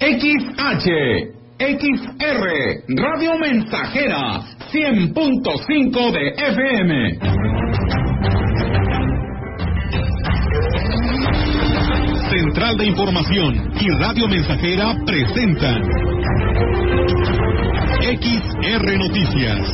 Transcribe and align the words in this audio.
XH, 0.00 0.88
XR, 1.58 2.44
Radio 2.88 3.36
Mensajera, 3.38 4.40
100.5 4.72 6.12
de 6.12 6.28
FM. 6.48 7.18
Central 12.30 12.76
de 12.78 12.86
Información 12.86 13.72
y 13.78 13.90
Radio 13.90 14.26
Mensajera 14.26 14.94
presentan 15.04 15.82
XR 18.00 18.98
Noticias. 18.98 19.68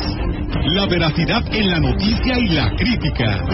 La 0.75 0.87
veracidad 0.87 1.43
en 1.53 1.71
la 1.71 1.79
noticia 1.79 2.37
y 2.37 2.49
la 2.49 2.69
crítica. 2.75 3.45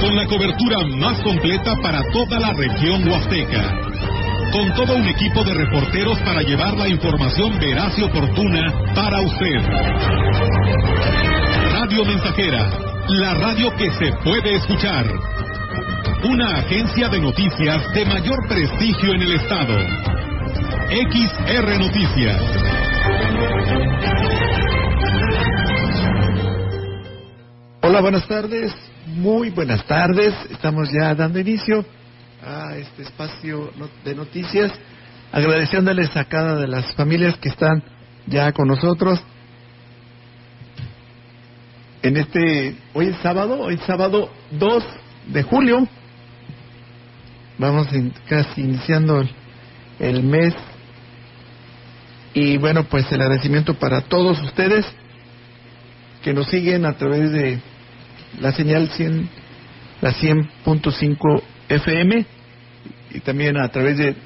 Con 0.00 0.16
la 0.16 0.26
cobertura 0.26 0.78
más 0.96 1.22
completa 1.22 1.76
para 1.80 2.02
toda 2.10 2.40
la 2.40 2.52
región 2.52 3.06
huasteca. 3.08 4.07
Con 4.52 4.72
todo 4.74 4.96
un 4.96 5.06
equipo 5.06 5.44
de 5.44 5.52
reporteros 5.52 6.18
para 6.20 6.40
llevar 6.40 6.74
la 6.74 6.88
información 6.88 7.58
veraz 7.58 7.98
y 7.98 8.02
oportuna 8.02 8.72
para 8.94 9.20
usted. 9.20 9.60
Radio 11.72 12.04
Mensajera, 12.06 12.70
la 13.08 13.34
radio 13.34 13.70
que 13.76 13.90
se 13.90 14.10
puede 14.24 14.56
escuchar. 14.56 15.06
Una 16.24 16.56
agencia 16.60 17.08
de 17.08 17.20
noticias 17.20 17.92
de 17.92 18.04
mayor 18.06 18.48
prestigio 18.48 19.12
en 19.12 19.22
el 19.22 19.32
estado. 19.34 19.78
XR 20.88 21.78
Noticias. 21.78 22.42
Hola, 27.82 28.00
buenas 28.00 28.26
tardes, 28.26 28.74
muy 29.06 29.50
buenas 29.50 29.84
tardes. 29.86 30.34
Estamos 30.50 30.88
ya 30.90 31.14
dando 31.14 31.38
inicio 31.38 31.84
a 32.48 32.76
este 32.76 33.02
espacio 33.02 33.70
de 34.04 34.14
noticias, 34.14 34.72
agradeciéndoles 35.32 36.16
a 36.16 36.24
cada 36.24 36.56
de 36.56 36.66
las 36.66 36.94
familias 36.94 37.36
que 37.36 37.50
están 37.50 37.82
ya 38.26 38.52
con 38.52 38.68
nosotros. 38.68 39.20
En 42.02 42.16
este, 42.16 42.76
hoy 42.94 43.08
es 43.08 43.16
sábado, 43.18 43.60
hoy 43.60 43.74
es 43.74 43.82
sábado 43.82 44.30
2 44.52 44.84
de 45.26 45.42
julio. 45.42 45.86
Vamos 47.58 47.88
casi 48.28 48.62
iniciando 48.62 49.22
el 49.98 50.22
mes. 50.22 50.54
Y 52.32 52.56
bueno, 52.56 52.84
pues 52.84 53.10
el 53.12 53.20
agradecimiento 53.20 53.74
para 53.74 54.02
todos 54.02 54.40
ustedes 54.42 54.86
que 56.22 56.32
nos 56.32 56.46
siguen 56.46 56.86
a 56.86 56.96
través 56.96 57.30
de 57.30 57.60
la 58.40 58.52
señal 58.52 58.88
100, 58.88 59.28
la 60.00 60.12
100.5 60.12 61.42
FM 61.68 62.37
y 63.10 63.20
también 63.20 63.56
a 63.56 63.68
través 63.68 63.96
de 63.98 64.16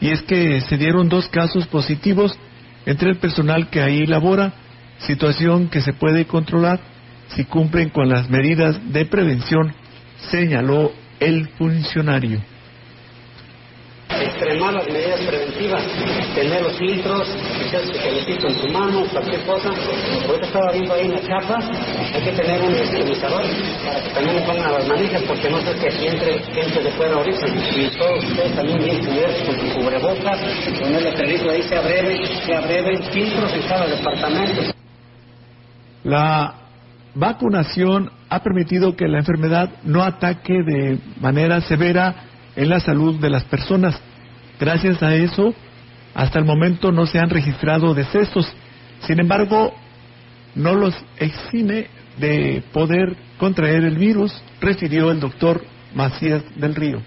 Y 0.00 0.10
es 0.10 0.22
que 0.22 0.60
se 0.60 0.76
dieron 0.76 1.08
dos 1.08 1.26
casos 1.28 1.66
positivos 1.66 2.38
entre 2.84 3.10
el 3.10 3.16
personal 3.16 3.70
que 3.70 3.80
ahí 3.80 4.04
labora, 4.04 4.52
situación 4.98 5.68
que 5.68 5.80
se 5.80 5.94
puede 5.94 6.26
controlar 6.26 6.80
si 7.28 7.44
cumplen 7.44 7.88
con 7.88 8.10
las 8.10 8.28
medidas 8.28 8.78
de 8.92 9.06
prevención, 9.06 9.72
señaló 10.30 10.92
el 11.18 11.48
funcionario 11.56 12.40
extremar 14.34 14.74
las 14.74 14.86
medidas 14.86 15.20
preventivas, 15.20 15.82
tener 16.34 16.62
los 16.62 16.76
filtros, 16.76 17.28
echar 17.64 17.86
su 17.86 17.94
gelecito 17.94 18.48
en 18.48 18.60
tu 18.60 18.68
mano, 18.72 19.04
cualquier 19.12 19.40
cosa. 19.42 19.68
Ahorita 20.26 20.46
estaba 20.46 20.72
viendo 20.72 20.94
ahí 20.94 21.06
en 21.06 21.12
las 21.12 21.26
chapas, 21.26 21.64
hay 22.12 22.22
que 22.22 22.32
tener 22.32 22.60
un 22.62 22.74
esterilizador 22.74 23.42
para 23.84 24.02
que 24.02 24.10
también 24.10 24.36
le 24.36 24.42
pongan 24.42 24.72
las 24.72 24.88
manijas, 24.88 25.22
porque 25.22 25.50
no 25.50 25.60
sé 25.60 25.74
que 25.78 25.86
aquí 25.86 26.06
entre 26.06 26.38
gente 26.40 26.82
de 26.82 26.90
fuera 26.92 27.14
ahorita. 27.14 27.46
Y 27.46 27.90
todos 27.96 28.24
ustedes 28.24 28.56
también 28.56 28.78
bien 28.78 29.04
cubiertos 29.04 29.42
con 29.46 29.56
su 29.56 29.78
cubrebocas, 29.78 30.40
con 30.80 30.94
el 30.94 31.04
letrerito 31.04 31.50
ahí, 31.50 31.62
sea 31.62 31.80
breve, 31.80 32.26
sea 32.44 32.60
breve, 32.60 33.02
filtros 33.12 33.52
en 33.52 33.62
cada 33.68 33.86
departamento. 33.86 34.62
La 36.02 36.54
vacunación 37.14 38.10
ha 38.28 38.42
permitido 38.42 38.96
que 38.96 39.06
la 39.06 39.18
enfermedad 39.18 39.70
no 39.84 40.02
ataque 40.02 40.54
de 40.66 40.98
manera 41.20 41.60
severa 41.60 42.14
en 42.56 42.68
la 42.68 42.80
salud 42.80 43.20
de 43.20 43.30
las 43.30 43.44
personas. 43.44 44.00
Gracias 44.64 45.02
a 45.02 45.14
eso, 45.14 45.54
hasta 46.14 46.38
el 46.38 46.46
momento 46.46 46.90
no 46.90 47.04
se 47.04 47.18
han 47.18 47.28
registrado 47.28 47.92
decesos. 47.92 48.50
Sin 49.00 49.20
embargo, 49.20 49.74
no 50.54 50.72
los 50.72 50.94
exime 51.18 51.88
de 52.16 52.62
poder 52.72 53.14
contraer 53.36 53.84
el 53.84 53.98
virus, 53.98 54.32
refirió 54.62 55.10
el 55.10 55.20
doctor 55.20 55.62
Macías 55.94 56.42
del 56.56 56.74
Río 56.74 57.02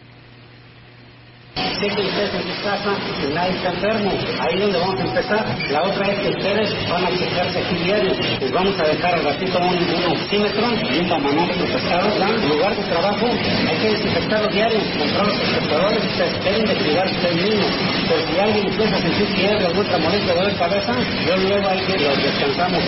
sé 1.80 1.88
que 1.88 2.02
ustedes 2.02 2.34
en 2.34 2.44
su 2.44 2.64
casa 2.64 2.92
nadie 3.34 3.56
está 3.56 3.70
enfermo. 3.70 4.12
Ahí 4.40 4.56
es 4.56 4.62
donde 4.62 4.80
vamos 4.80 5.00
a 5.00 5.04
empezar. 5.04 5.46
La 5.72 5.84
otra 5.84 6.12
es 6.12 6.20
que 6.20 6.30
ustedes 6.30 6.90
van 6.90 7.06
a 7.06 7.18
checarse 7.18 7.60
aquí 7.60 7.76
diario. 7.84 8.14
Les 8.40 8.52
vamos 8.52 8.80
a 8.80 8.84
dejar 8.84 9.14
al 9.16 9.24
ratito 9.24 9.60
un, 9.60 9.78
un 9.78 10.04
oxímetro 10.12 10.68
y 10.90 11.00
un 11.00 11.10
manómetro 11.10 11.66
pesado. 11.66 12.10
En 12.10 12.50
lugar 12.50 12.76
de 12.76 12.84
trabajo 12.84 13.26
hay 13.26 13.78
que 13.78 13.90
desinfectarlo 13.92 14.50
diario, 14.50 14.80
comprar 14.98 15.26
los 15.28 15.40
espectadores. 15.40 16.06
Ustedes 16.06 16.44
deben 16.44 16.66
de 16.66 16.76
cuidar 16.76 17.06
ustedes 17.08 17.36
mismos. 17.36 17.72
Pero 18.08 18.28
si 18.28 18.40
alguien 18.40 18.68
empieza 18.68 18.96
a 18.96 19.02
sentir 19.02 19.28
fiebre, 19.28 19.66
alguna 19.66 19.98
molestia, 19.98 20.34
dolor 20.34 20.52
de 20.52 20.58
cabeza, 20.58 20.96
yo 21.28 21.38
luego 21.38 21.68
hay 21.70 21.80
que 21.86 21.98
los 22.00 22.18
descansamos. 22.24 22.84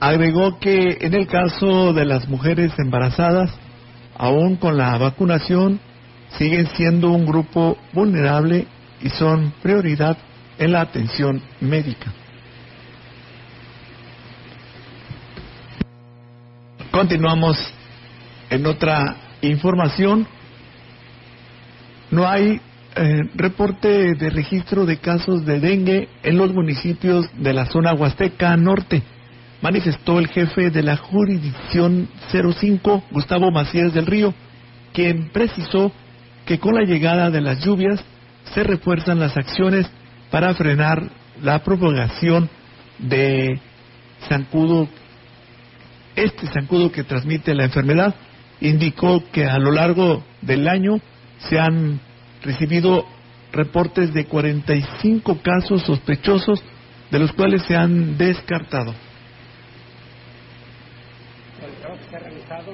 Agregó 0.00 0.58
que 0.58 0.98
en 1.00 1.14
el 1.14 1.26
caso 1.28 1.92
de 1.92 2.04
las 2.04 2.28
mujeres 2.28 2.72
embarazadas, 2.78 3.52
aún 4.18 4.56
con 4.56 4.76
la 4.76 4.98
vacunación, 4.98 5.80
siguen 6.38 6.66
siendo 6.76 7.10
un 7.10 7.26
grupo 7.26 7.76
vulnerable 7.92 8.66
y 9.02 9.08
son 9.10 9.52
prioridad 9.62 10.16
en 10.58 10.72
la 10.72 10.82
atención 10.82 11.42
médica. 11.60 12.12
Continuamos 16.90 17.56
en 18.50 18.66
otra 18.66 19.16
información. 19.40 20.26
No 22.10 22.28
hay 22.28 22.60
eh, 22.94 23.22
reporte 23.34 24.14
de 24.14 24.28
registro 24.28 24.84
de 24.84 24.98
casos 24.98 25.46
de 25.46 25.58
dengue 25.58 26.08
en 26.22 26.36
los 26.36 26.52
municipios 26.52 27.26
de 27.38 27.54
la 27.54 27.64
zona 27.64 27.94
Huasteca 27.94 28.54
Norte, 28.58 29.02
manifestó 29.62 30.18
el 30.18 30.28
jefe 30.28 30.70
de 30.70 30.82
la 30.82 30.98
jurisdicción 30.98 32.08
05, 32.30 33.04
Gustavo 33.10 33.50
Macías 33.50 33.94
del 33.94 34.04
Río, 34.04 34.34
quien 34.92 35.30
precisó 35.30 35.90
que 36.46 36.58
con 36.58 36.74
la 36.74 36.82
llegada 36.82 37.30
de 37.30 37.40
las 37.40 37.64
lluvias 37.64 38.02
se 38.54 38.62
refuerzan 38.62 39.20
las 39.20 39.36
acciones 39.36 39.86
para 40.30 40.54
frenar 40.54 41.10
la 41.42 41.60
propagación 41.60 42.48
de 42.98 43.60
zancudo, 44.28 44.88
este 46.16 46.46
zancudo 46.48 46.90
que 46.92 47.04
transmite 47.04 47.54
la 47.54 47.64
enfermedad. 47.64 48.14
Indicó 48.60 49.24
que 49.32 49.46
a 49.46 49.58
lo 49.58 49.72
largo 49.72 50.22
del 50.40 50.68
año 50.68 51.00
se 51.48 51.58
han 51.58 52.00
recibido 52.42 53.04
reportes 53.52 54.12
de 54.14 54.26
45 54.26 55.38
casos 55.42 55.82
sospechosos, 55.82 56.62
de 57.10 57.18
los 57.18 57.32
cuales 57.32 57.62
se 57.62 57.76
han 57.76 58.16
descartado. 58.16 58.94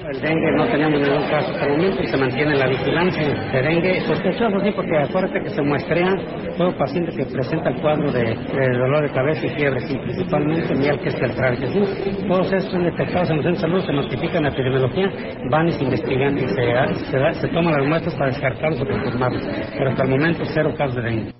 El 0.09 0.21
dengue 0.21 0.51
no 0.53 0.65
tenemos 0.65 0.99
ningún 0.99 1.29
caso 1.29 1.51
hasta 1.51 1.65
el 1.67 1.77
momento 1.77 2.01
y 2.01 2.07
se 2.07 2.17
mantiene 2.17 2.55
la 2.55 2.65
vigilancia. 2.65 3.27
De 3.27 3.61
dengue 3.61 4.01
sospechoso, 4.01 4.59
sí, 4.59 4.71
porque 4.75 4.97
acuérdate 4.97 5.43
que 5.43 5.49
se 5.51 5.61
muestrean 5.61 6.17
todo 6.57 6.75
paciente 6.75 7.15
que 7.15 7.25
presenta 7.25 7.69
el 7.69 7.79
cuadro 7.79 8.11
de, 8.11 8.33
dolor 8.73 9.03
de 9.03 9.13
cabeza 9.13 9.45
y 9.45 9.49
fiebre, 9.49 9.79
sí, 9.81 9.95
principalmente 9.99 10.73
miel 10.73 10.99
que 11.01 11.09
es 11.09 11.15
el. 11.21 12.27
Todos 12.27 12.51
estos 12.51 12.71
son 12.71 12.85
detectados 12.85 13.29
en 13.29 13.37
el 13.37 13.43
centro 13.43 13.51
de 13.51 13.59
salud, 13.59 13.85
se 13.85 13.93
notifican 13.93 14.45
a 14.45 14.49
epidemiología, 14.49 15.11
van 15.51 15.67
y 15.67 15.71
se 15.73 15.83
investigan 15.83 16.37
y 16.39 16.47
se, 16.47 17.33
se, 17.41 17.47
toman 17.49 17.73
las 17.77 17.87
muestras 17.87 18.15
para 18.15 18.31
descartarlos 18.31 18.81
o 18.81 18.87
confirmarlos. 18.87 19.47
Pero 19.77 19.89
hasta 19.91 20.03
el 20.03 20.09
momento 20.09 20.43
cero 20.45 20.73
casos 20.75 20.95
de 20.95 21.01
dengue. 21.03 21.33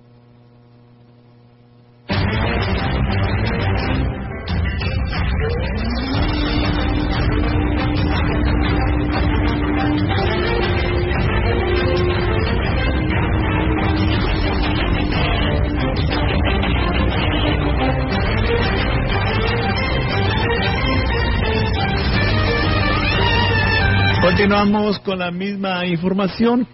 Continuamos 24.40 24.98
con 25.00 25.18
la 25.18 25.30
misma 25.30 25.84
información. 25.84 26.66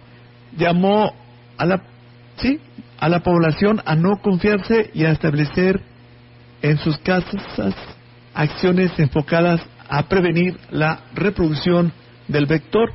Llamó 0.57 1.13
a 1.57 1.65
la, 1.65 1.83
sí, 2.37 2.61
a 2.97 3.09
la 3.09 3.19
población 3.19 3.81
a 3.85 3.93
no 3.93 4.21
confiarse 4.21 4.89
y 4.93 5.03
a 5.03 5.11
establecer 5.11 5.81
en 6.61 6.77
sus 6.77 6.97
casas 6.99 7.75
acciones 8.33 8.97
enfocadas 8.97 9.59
a 9.89 10.03
prevenir 10.03 10.57
la 10.71 11.01
reproducción 11.13 11.91
del 12.29 12.45
vector. 12.45 12.93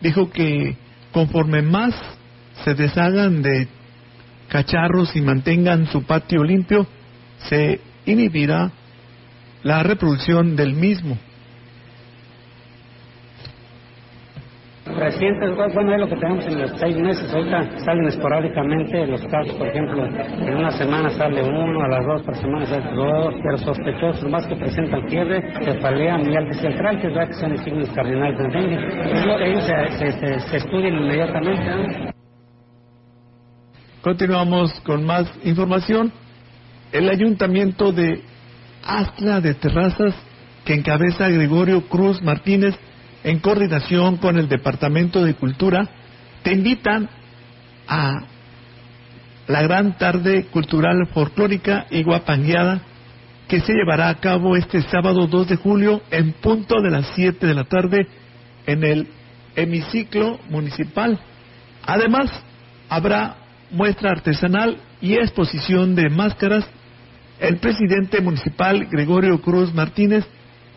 Dijo 0.00 0.30
que 0.30 0.78
conforme 1.12 1.60
más 1.60 1.94
se 2.64 2.72
deshagan 2.72 3.42
de 3.42 3.68
cacharros 4.48 5.14
y 5.14 5.20
mantengan 5.20 5.88
su 5.88 6.04
patio 6.04 6.42
limpio, 6.42 6.86
se 7.50 7.82
inhibirá 8.06 8.72
la 9.62 9.82
reproducción 9.82 10.56
del 10.56 10.72
mismo. 10.72 11.18
Recientes, 14.96 15.54
bueno, 15.74 15.94
es 15.94 16.00
lo 16.00 16.08
que 16.08 16.16
tenemos 16.16 16.46
en 16.46 16.58
los 16.58 16.70
seis 16.78 16.96
meses. 16.96 17.32
Ahorita 17.32 17.78
salen 17.84 18.06
esporádicamente 18.06 19.06
los 19.06 19.20
casos, 19.26 19.54
por 19.56 19.68
ejemplo, 19.68 20.06
en 20.06 20.56
una 20.56 20.70
semana 20.70 21.10
sale 21.10 21.42
uno, 21.42 21.82
a 21.82 21.88
las 21.88 22.06
dos 22.06 22.22
por 22.22 22.34
semana 22.36 22.64
sale 22.66 22.94
dos, 22.94 23.34
pero 23.42 23.58
sospechosos, 23.58 24.30
más 24.30 24.46
que 24.46 24.56
presentan 24.56 25.06
fiebre, 25.08 25.42
cefalea, 25.64 26.18
miel 26.18 26.52
central, 26.54 27.00
que 27.00 27.08
es 27.08 27.14
la 27.14 27.26
que 27.26 27.32
son 27.34 27.58
signos 27.58 27.90
cardinales 27.90 28.38
del 28.38 28.52
dengue. 28.52 29.46
Ellos 29.46 29.64
se, 29.64 30.12
se, 30.12 30.40
se 30.40 30.56
estudian 30.56 30.94
inmediatamente. 30.94 32.12
Continuamos 34.00 34.80
con 34.80 35.04
más 35.04 35.30
información. 35.44 36.12
El 36.92 37.10
ayuntamiento 37.10 37.92
de 37.92 38.22
Astla 38.84 39.40
de 39.40 39.54
Terrazas, 39.54 40.14
que 40.64 40.74
encabeza 40.74 41.28
Gregorio 41.28 41.82
Cruz 41.88 42.22
Martínez, 42.22 42.78
en 43.26 43.40
coordinación 43.40 44.18
con 44.18 44.38
el 44.38 44.48
Departamento 44.48 45.24
de 45.24 45.34
Cultura, 45.34 45.88
te 46.44 46.52
invitan 46.52 47.08
a 47.88 48.22
la 49.48 49.62
gran 49.62 49.98
tarde 49.98 50.44
cultural 50.44 51.08
folclórica 51.12 51.86
y 51.90 52.04
guapangueada 52.04 52.82
que 53.48 53.58
se 53.58 53.72
llevará 53.72 54.10
a 54.10 54.20
cabo 54.20 54.54
este 54.54 54.80
sábado 54.82 55.26
2 55.26 55.48
de 55.48 55.56
julio 55.56 56.02
en 56.12 56.34
punto 56.34 56.80
de 56.80 56.90
las 56.92 57.08
7 57.16 57.44
de 57.44 57.54
la 57.54 57.64
tarde 57.64 58.06
en 58.64 58.84
el 58.84 59.08
hemiciclo 59.56 60.38
municipal. 60.48 61.18
Además, 61.84 62.30
habrá 62.88 63.38
muestra 63.72 64.12
artesanal 64.12 64.78
y 65.00 65.14
exposición 65.14 65.96
de 65.96 66.10
máscaras, 66.10 66.64
el 67.40 67.56
presidente 67.56 68.20
municipal 68.20 68.86
Gregorio 68.86 69.42
Cruz 69.42 69.74
Martínez, 69.74 70.24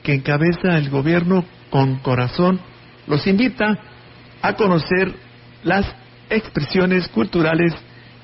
que 0.01 0.15
encabeza 0.15 0.79
el 0.79 0.89
gobierno 0.89 1.45
con 1.69 1.97
corazón, 1.99 2.59
los 3.07 3.25
invita 3.27 3.77
a 4.41 4.53
conocer 4.53 5.13
las 5.63 5.85
expresiones 6.29 7.07
culturales 7.09 7.73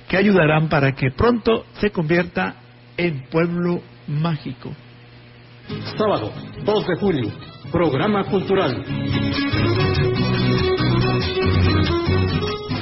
que 0.08 0.18
ayudarán 0.18 0.70
para 0.70 0.94
que 0.94 1.12
pronto 1.12 1.66
se 1.80 1.92
convierta 1.92 2.56
en 2.98 3.28
pueblo 3.30 3.82
mágico. 4.08 4.72
Sábado, 5.98 6.32
2 6.64 6.88
de 6.88 6.96
julio, 6.98 7.32
programa 7.72 8.24
cultural. 8.26 8.84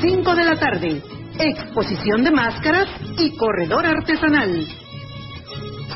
5 0.01 0.35
de 0.35 0.45
la 0.45 0.55
tarde, 0.55 1.01
exposición 1.39 2.23
de 2.23 2.31
máscaras 2.31 2.89
y 3.17 3.35
corredor 3.37 3.85
artesanal. 3.85 4.67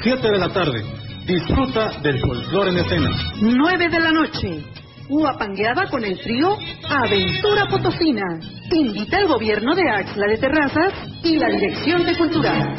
7 0.02 0.32
de 0.32 0.38
la 0.40 0.50
tarde, 0.50 0.97
disfruta 1.28 2.00
del 2.02 2.20
folclore 2.22 2.72
en 2.72 2.78
escena. 2.78 3.10
9 3.42 3.90
de 3.90 4.00
la 4.00 4.12
noche, 4.12 4.64
guapangueada 5.10 5.88
con 5.90 6.04
el 6.04 6.18
trío 6.20 6.58
Aventura 6.90 7.68
Potosina. 7.70 8.40
Invita 8.72 9.20
el 9.20 9.28
gobierno 9.28 9.76
de 9.76 9.90
Axla 9.90 10.28
de 10.28 10.38
Terrazas 10.38 10.94
y 11.24 11.38
la 11.38 11.50
Dirección 11.50 12.06
de 12.06 12.18
Cultura. 12.18 12.76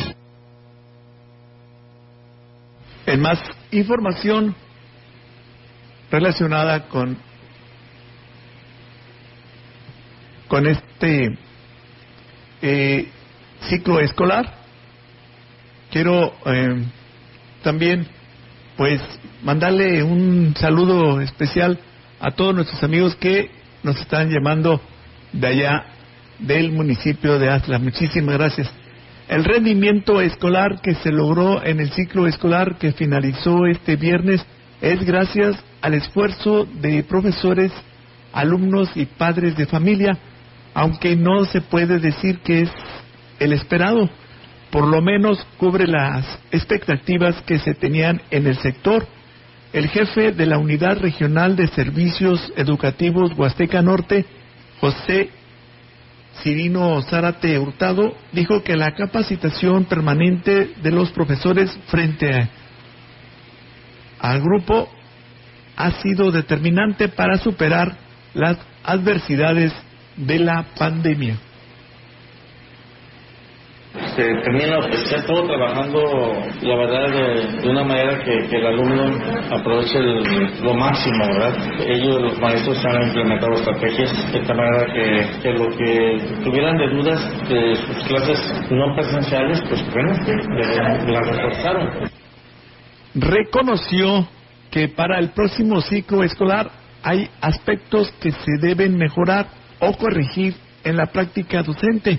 En 3.06 3.20
más 3.20 3.38
información 3.70 4.54
relacionada 6.10 6.88
con 6.88 7.18
con 10.48 10.66
este 10.66 11.38
eh, 12.62 13.08
ciclo 13.68 14.00
escolar. 14.00 14.54
Quiero 15.90 16.32
eh, 16.46 16.84
también, 17.62 18.08
pues, 18.78 19.02
mandarle 19.42 20.02
un 20.02 20.54
saludo 20.58 21.20
especial 21.20 21.78
a 22.18 22.30
todos 22.30 22.54
nuestros 22.54 22.82
amigos 22.82 23.14
que 23.16 23.50
nos 23.82 24.00
están 24.00 24.30
llamando 24.30 24.80
de 25.34 25.46
allá 25.46 25.84
del 26.38 26.72
municipio 26.72 27.38
de 27.38 27.50
Atlas. 27.50 27.82
Muchísimas 27.82 28.38
gracias. 28.38 28.70
El 29.28 29.44
rendimiento 29.44 30.22
escolar 30.22 30.80
que 30.80 30.94
se 30.94 31.12
logró 31.12 31.62
en 31.62 31.80
el 31.80 31.90
ciclo 31.90 32.26
escolar 32.26 32.78
que 32.78 32.92
finalizó 32.92 33.66
este 33.66 33.96
viernes 33.96 34.42
es 34.80 35.04
gracias 35.04 35.62
al 35.82 35.92
esfuerzo 35.92 36.64
de 36.64 37.02
profesores, 37.02 37.70
alumnos 38.32 38.88
y 38.94 39.04
padres 39.04 39.54
de 39.54 39.66
familia 39.66 40.18
aunque 40.78 41.16
no 41.16 41.44
se 41.44 41.60
puede 41.60 41.98
decir 41.98 42.38
que 42.38 42.60
es 42.60 42.70
el 43.40 43.52
esperado, 43.52 44.08
por 44.70 44.86
lo 44.86 45.00
menos 45.00 45.44
cubre 45.56 45.86
las 45.86 46.38
expectativas 46.50 47.40
que 47.42 47.58
se 47.58 47.74
tenían 47.74 48.20
en 48.30 48.46
el 48.46 48.56
sector. 48.58 49.06
El 49.72 49.88
jefe 49.88 50.32
de 50.32 50.46
la 50.46 50.58
Unidad 50.58 50.98
Regional 50.98 51.56
de 51.56 51.68
Servicios 51.68 52.52
Educativos 52.56 53.32
Huasteca 53.36 53.82
Norte, 53.82 54.24
José 54.80 55.30
Cirino 56.42 57.00
Zárate 57.02 57.58
Hurtado, 57.58 58.14
dijo 58.32 58.62
que 58.62 58.76
la 58.76 58.92
capacitación 58.94 59.84
permanente 59.84 60.74
de 60.82 60.90
los 60.90 61.10
profesores 61.10 61.70
frente 61.86 62.48
al 64.20 64.40
grupo 64.40 64.88
ha 65.76 65.90
sido 66.02 66.30
determinante 66.30 67.08
para 67.08 67.38
superar 67.38 67.96
las 68.34 68.58
adversidades 68.84 69.72
de 70.16 70.38
la 70.38 70.66
pandemia. 70.76 71.36
Se 73.94 74.22
termina 74.22 74.78
está 74.90 75.24
todo 75.26 75.46
trabajando, 75.46 76.00
la 76.62 76.76
verdad, 76.76 77.08
de, 77.62 77.68
una 77.68 77.84
manera 77.84 78.22
que, 78.22 78.56
el 78.56 78.66
alumno 78.66 79.18
aproveche 79.50 79.98
lo 80.62 80.74
máximo, 80.74 81.26
¿verdad? 81.26 81.80
Ellos, 81.86 82.20
los 82.20 82.38
maestros, 82.38 82.84
han 82.84 83.08
implementado 83.08 83.54
estrategias 83.54 84.32
de 84.32 84.40
tal 84.40 84.56
manera 84.56 84.92
que, 84.92 85.40
que, 85.42 85.52
lo 85.52 85.68
que 85.70 86.18
tuvieran 86.44 86.76
de 86.76 86.88
dudas 86.90 87.48
de 87.48 87.76
sus 87.76 88.04
clases 88.08 88.70
no 88.70 88.94
presenciales, 88.94 89.62
pues 89.68 89.82
bueno, 89.92 90.12
las 91.06 91.26
reforzaron. 91.26 92.10
Reconoció 93.14 94.28
que 94.70 94.88
para 94.88 95.18
el 95.18 95.30
próximo 95.30 95.80
ciclo 95.80 96.22
escolar 96.22 96.70
hay 97.02 97.28
aspectos 97.40 98.12
que 98.20 98.32
se 98.32 98.58
deben 98.60 98.98
mejorar 98.98 99.46
o 99.80 99.96
corregir 99.96 100.54
en 100.84 100.96
la 100.96 101.06
práctica 101.06 101.62
docente, 101.62 102.18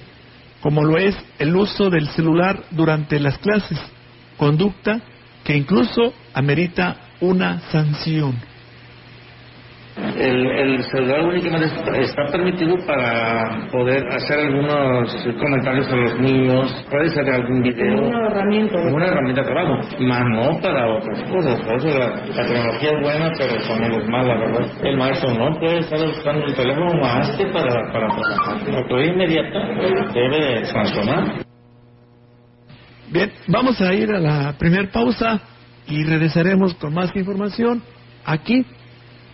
como 0.62 0.84
lo 0.84 0.98
es 0.98 1.16
el 1.38 1.56
uso 1.56 1.90
del 1.90 2.08
celular 2.10 2.66
durante 2.72 3.20
las 3.20 3.38
clases, 3.38 3.80
conducta 4.38 5.02
que 5.44 5.56
incluso 5.56 6.14
amerita 6.34 6.98
una 7.22 7.60
sanción. 7.72 8.36
El, 10.18 10.84
celular 10.84 11.26
únicamente 11.26 11.68
está 12.02 12.26
permitido 12.32 12.76
para 12.86 13.68
poder 13.72 14.04
hacer 14.10 14.40
algunos 14.40 15.14
comentarios 15.40 15.88
a 15.90 15.96
los 15.96 16.20
niños, 16.20 16.86
puede 16.90 17.10
ser 17.10 17.30
algún 17.30 17.62
video. 17.62 18.02
Una 18.02 18.28
herramienta. 18.28 18.78
Una 18.80 19.08
herramienta 19.08 19.42
de 19.42 19.48
trabajo, 19.48 19.78
más 20.00 20.24
no 20.26 20.62
para 20.62 20.88
otras 20.98 21.22
cosas. 21.24 21.62
Por 21.62 21.76
eso 21.76 22.00
la, 22.00 22.14
tecnología 22.48 22.90
es 22.90 23.02
buena, 23.02 23.32
pero 23.38 23.62
también 23.68 24.02
es 24.02 24.10
mala, 24.10 24.36
¿verdad? 24.36 24.68
El 24.84 24.98
maestro 24.98 25.34
no 25.34 25.60
puede 25.60 25.80
estar 25.80 26.00
buscando 26.00 26.46
el 26.46 26.56
teléfono 26.56 26.94
más 27.02 27.30
que 27.38 27.46
para, 27.48 27.92
para 27.92 28.08
trabajar. 28.08 28.70
La 28.70 28.80
autoridad 28.80 29.14
inmediata 29.14 29.60
debe 30.14 30.62
transformar. 30.64 31.50
Bien, 33.12 33.32
vamos 33.48 33.82
a 33.82 33.94
ir 33.94 34.12
a 34.12 34.20
la 34.20 34.54
primera 34.58 34.88
pausa 34.92 35.42
y 35.88 36.04
regresaremos 36.04 36.76
con 36.76 36.94
más 36.94 37.16
información 37.16 37.82
aquí 38.24 38.66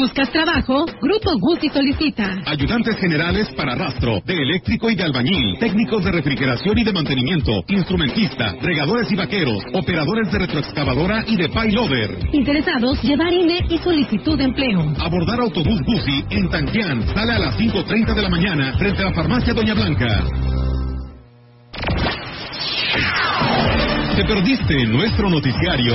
¿Buscas 0.00 0.30
trabajo? 0.30 0.86
Grupo 1.02 1.38
Guti 1.38 1.68
solicita. 1.68 2.34
Ayudantes 2.46 2.96
generales 2.96 3.50
para 3.54 3.74
rastro, 3.74 4.22
de 4.24 4.32
eléctrico 4.32 4.88
y 4.88 4.94
de 4.94 5.02
albañil, 5.02 5.58
técnicos 5.58 6.02
de 6.02 6.10
refrigeración 6.10 6.78
y 6.78 6.84
de 6.84 6.92
mantenimiento, 6.94 7.52
instrumentista, 7.68 8.54
regadores 8.62 9.12
y 9.12 9.16
vaqueros, 9.16 9.62
operadores 9.74 10.32
de 10.32 10.38
retroexcavadora 10.38 11.24
y 11.26 11.36
de 11.36 11.50
payloader. 11.50 12.18
Interesados, 12.32 13.02
llevar 13.02 13.30
INE 13.30 13.58
y 13.68 13.76
solicitud 13.76 14.38
de 14.38 14.44
empleo. 14.44 14.90
Abordar 15.00 15.38
autobús 15.38 15.82
Busi 15.84 16.24
en 16.30 16.48
Tanquián, 16.48 17.06
sale 17.14 17.32
a 17.34 17.38
las 17.38 17.58
5.30 17.58 18.14
de 18.14 18.22
la 18.22 18.30
mañana 18.30 18.72
frente 18.78 19.02
a 19.02 19.10
la 19.10 19.12
farmacia 19.12 19.52
Doña 19.52 19.74
Blanca. 19.74 20.24
¿Te 24.16 24.24
perdiste 24.24 24.86
nuestro 24.86 25.28
noticiario? 25.28 25.94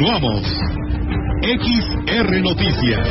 Continuamos. 0.00 0.46
XR 1.42 2.40
Noticias. 2.40 3.06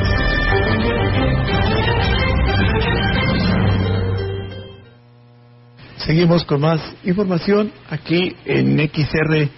Seguimos 5.97 6.43
con 6.45 6.61
más 6.61 6.81
información 7.03 7.71
aquí 7.91 8.35
en 8.43 8.79
XR 8.79 9.49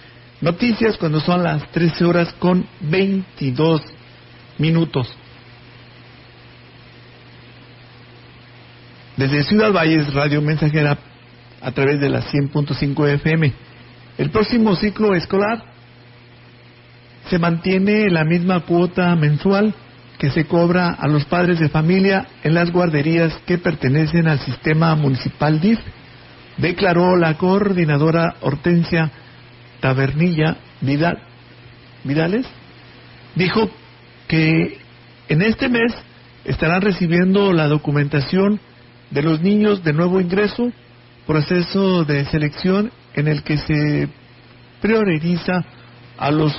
Noticias 0.42 0.98
cuando 0.98 1.20
son 1.20 1.42
las 1.42 1.66
13 1.70 2.04
horas 2.04 2.34
con 2.34 2.66
22 2.80 3.80
minutos. 4.58 5.16
Desde 9.16 9.44
Ciudad 9.44 9.72
Valles, 9.72 10.12
Radio 10.12 10.42
Mensajera 10.42 10.98
a 11.62 11.72
través 11.72 11.98
de 11.98 12.10
la 12.10 12.20
100.5 12.24 13.08
FM. 13.14 13.54
El 14.18 14.28
próximo 14.30 14.76
ciclo 14.76 15.14
escolar 15.14 15.71
se 17.28 17.38
mantiene 17.38 18.10
la 18.10 18.24
misma 18.24 18.60
cuota 18.60 19.14
mensual 19.16 19.74
que 20.18 20.30
se 20.30 20.44
cobra 20.44 20.90
a 20.90 21.08
los 21.08 21.24
padres 21.24 21.58
de 21.58 21.68
familia 21.68 22.26
en 22.44 22.54
las 22.54 22.70
guarderías 22.70 23.36
que 23.46 23.58
pertenecen 23.58 24.28
al 24.28 24.38
sistema 24.40 24.94
municipal 24.94 25.60
DIF, 25.60 25.80
declaró 26.58 27.16
la 27.16 27.36
coordinadora 27.36 28.36
Hortensia 28.40 29.10
Tabernilla 29.80 30.58
Vidal, 30.80 31.18
Vidales. 32.04 32.46
Dijo 33.34 33.68
que 34.28 34.78
en 35.28 35.42
este 35.42 35.68
mes 35.68 35.92
estarán 36.44 36.82
recibiendo 36.82 37.52
la 37.52 37.66
documentación 37.66 38.60
de 39.10 39.22
los 39.22 39.40
niños 39.40 39.82
de 39.82 39.92
nuevo 39.92 40.20
ingreso, 40.20 40.72
proceso 41.26 42.04
de 42.04 42.24
selección 42.26 42.92
en 43.14 43.28
el 43.28 43.42
que 43.42 43.58
se 43.58 44.08
prioriza 44.80 45.64
a 46.18 46.30
los 46.30 46.52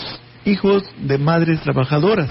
hijos 0.46 0.84
de 0.98 1.18
madres 1.18 1.62
trabajadoras. 1.62 2.30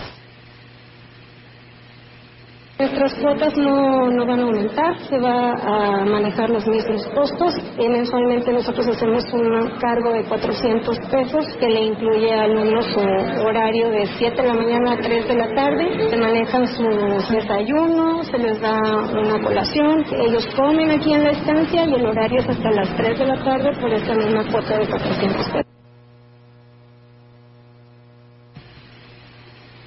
Nuestras 2.82 3.14
cuotas 3.14 3.56
no, 3.56 4.10
no 4.10 4.26
van 4.26 4.40
a 4.40 4.42
aumentar, 4.42 4.98
se 5.08 5.16
va 5.16 5.52
a 5.52 6.04
manejar 6.04 6.50
los 6.50 6.66
mismos 6.66 7.06
costos. 7.14 7.54
Y 7.78 7.86
mensualmente 7.86 8.52
nosotros 8.52 8.88
hacemos 8.88 9.22
un 9.32 9.78
cargo 9.78 10.12
de 10.12 10.24
400 10.24 10.98
pesos 11.08 11.46
que 11.60 11.68
le 11.68 11.84
incluye 11.84 12.32
al 12.32 12.50
alumnos 12.50 12.84
su 12.86 13.46
horario 13.46 13.88
de 13.88 14.06
7 14.18 14.42
de 14.42 14.48
la 14.48 14.54
mañana 14.54 14.92
a 14.94 14.96
3 14.96 15.28
de 15.28 15.34
la 15.36 15.54
tarde. 15.54 16.10
Se 16.10 16.16
manejan 16.16 16.66
sus 16.66 17.30
desayunos, 17.30 18.26
se 18.26 18.38
les 18.38 18.60
da 18.60 18.80
una 18.80 19.40
colación. 19.40 20.04
Ellos 20.18 20.44
comen 20.56 20.90
aquí 20.90 21.12
en 21.12 21.22
la 21.22 21.30
estancia 21.30 21.86
y 21.86 21.94
el 21.94 22.04
horario 22.04 22.40
es 22.40 22.48
hasta 22.48 22.70
las 22.72 22.96
3 22.96 23.16
de 23.16 23.26
la 23.26 23.44
tarde 23.44 23.70
por 23.80 23.92
esta 23.92 24.14
misma 24.14 24.44
cuota 24.50 24.78
de 24.78 24.88
400 24.88 25.46
pesos. 25.50 25.61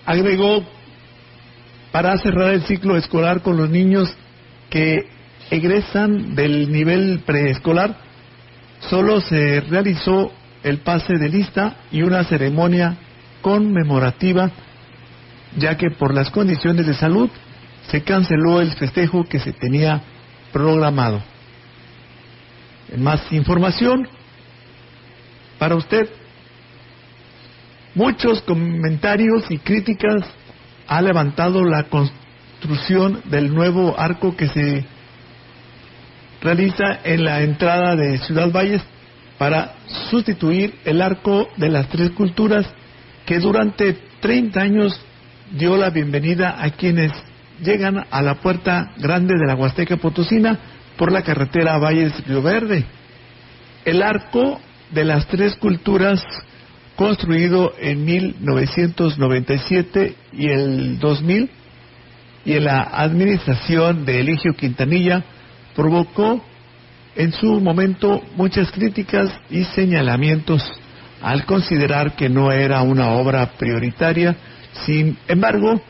Agregó 0.05 0.63
para 1.91 2.17
cerrar 2.17 2.53
el 2.53 2.63
ciclo 2.63 2.97
escolar 2.97 3.41
con 3.41 3.57
los 3.57 3.69
niños 3.69 4.13
que 4.69 5.07
egresan 5.49 6.35
del 6.35 6.71
nivel 6.71 7.21
preescolar, 7.25 7.95
solo 8.89 9.21
se 9.21 9.61
realizó 9.61 10.31
el 10.63 10.79
pase 10.79 11.13
de 11.17 11.29
lista 11.29 11.77
y 11.91 12.01
una 12.01 12.23
ceremonia 12.23 12.97
conmemorativa, 13.41 14.51
ya 15.57 15.77
que 15.77 15.91
por 15.91 16.13
las 16.13 16.31
condiciones 16.31 16.85
de 16.85 16.95
salud 16.95 17.29
se 17.89 18.01
canceló 18.01 18.61
el 18.61 18.71
festejo 18.73 19.23
que 19.23 19.39
se 19.39 19.53
tenía 19.53 20.01
programado. 20.51 21.21
Más 22.97 23.31
información 23.31 24.07
para 25.59 25.75
usted, 25.75 26.09
muchos 27.95 28.41
comentarios 28.41 29.49
y 29.49 29.57
críticas 29.57 30.23
ha 30.87 31.01
levantado 31.01 31.63
la 31.63 31.85
construcción 31.85 33.21
del 33.25 33.53
nuevo 33.53 33.95
arco 33.97 34.35
que 34.35 34.47
se 34.49 34.85
realiza 36.41 36.99
en 37.03 37.23
la 37.23 37.41
entrada 37.41 37.95
de 37.95 38.17
Ciudad 38.19 38.51
Valles 38.51 38.83
para 39.37 39.75
sustituir 40.09 40.75
el 40.85 41.01
arco 41.01 41.47
de 41.57 41.69
las 41.69 41.87
tres 41.89 42.11
culturas 42.11 42.67
que 43.25 43.39
durante 43.39 43.97
30 44.19 44.61
años 44.61 45.01
dio 45.51 45.77
la 45.77 45.89
bienvenida 45.89 46.57
a 46.61 46.69
quienes 46.71 47.11
llegan 47.61 48.05
a 48.11 48.21
la 48.21 48.35
puerta 48.35 48.91
grande 48.97 49.33
de 49.39 49.47
la 49.47 49.55
Huasteca 49.55 49.97
Potosina 49.97 50.59
por 50.97 51.11
la 51.11 51.23
carretera 51.23 51.77
Valles 51.77 52.13
Río 52.27 52.41
Verde. 52.41 52.85
El 53.85 54.01
arco 54.01 54.59
de 54.91 55.05
las 55.05 55.27
tres 55.27 55.55
culturas 55.55 56.21
construido 56.95 57.73
en 57.79 58.05
1997 58.05 60.15
y 60.33 60.49
el 60.49 60.99
2000 60.99 61.49
y 62.45 62.53
en 62.53 62.63
la 62.63 62.83
administración 62.83 64.05
de 64.05 64.19
Eligio 64.19 64.53
Quintanilla 64.53 65.23
provocó 65.75 66.41
en 67.15 67.31
su 67.33 67.59
momento 67.59 68.21
muchas 68.35 68.71
críticas 68.71 69.31
y 69.49 69.63
señalamientos 69.63 70.63
al 71.21 71.45
considerar 71.45 72.15
que 72.15 72.29
no 72.29 72.51
era 72.51 72.81
una 72.81 73.11
obra 73.11 73.51
prioritaria. 73.57 74.35
Sin 74.85 75.17
embargo, 75.27 75.81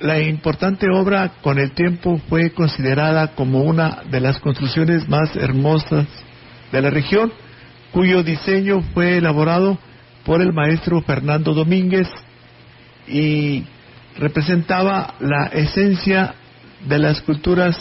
la 0.00 0.20
importante 0.20 0.86
obra 0.90 1.32
con 1.42 1.58
el 1.58 1.72
tiempo 1.72 2.20
fue 2.28 2.50
considerada 2.50 3.34
como 3.34 3.62
una 3.62 4.02
de 4.10 4.20
las 4.20 4.38
construcciones 4.38 5.08
más 5.08 5.34
hermosas 5.36 6.06
de 6.70 6.82
la 6.82 6.90
región 6.90 7.32
cuyo 7.94 8.24
diseño 8.24 8.82
fue 8.92 9.18
elaborado 9.18 9.78
por 10.24 10.42
el 10.42 10.52
maestro 10.52 11.00
Fernando 11.02 11.54
Domínguez 11.54 12.08
y 13.06 13.62
representaba 14.18 15.14
la 15.20 15.46
esencia 15.46 16.34
de 16.88 16.98
las 16.98 17.20
culturas 17.22 17.76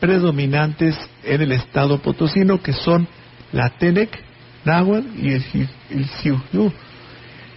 predominantes 0.00 0.96
en 1.22 1.42
el 1.42 1.52
estado 1.52 2.00
potosino, 2.00 2.62
que 2.62 2.72
son 2.72 3.06
la 3.52 3.68
Tenec, 3.68 4.18
náhuatl 4.64 5.06
y 5.18 5.34
el, 5.34 5.44
el 5.90 6.72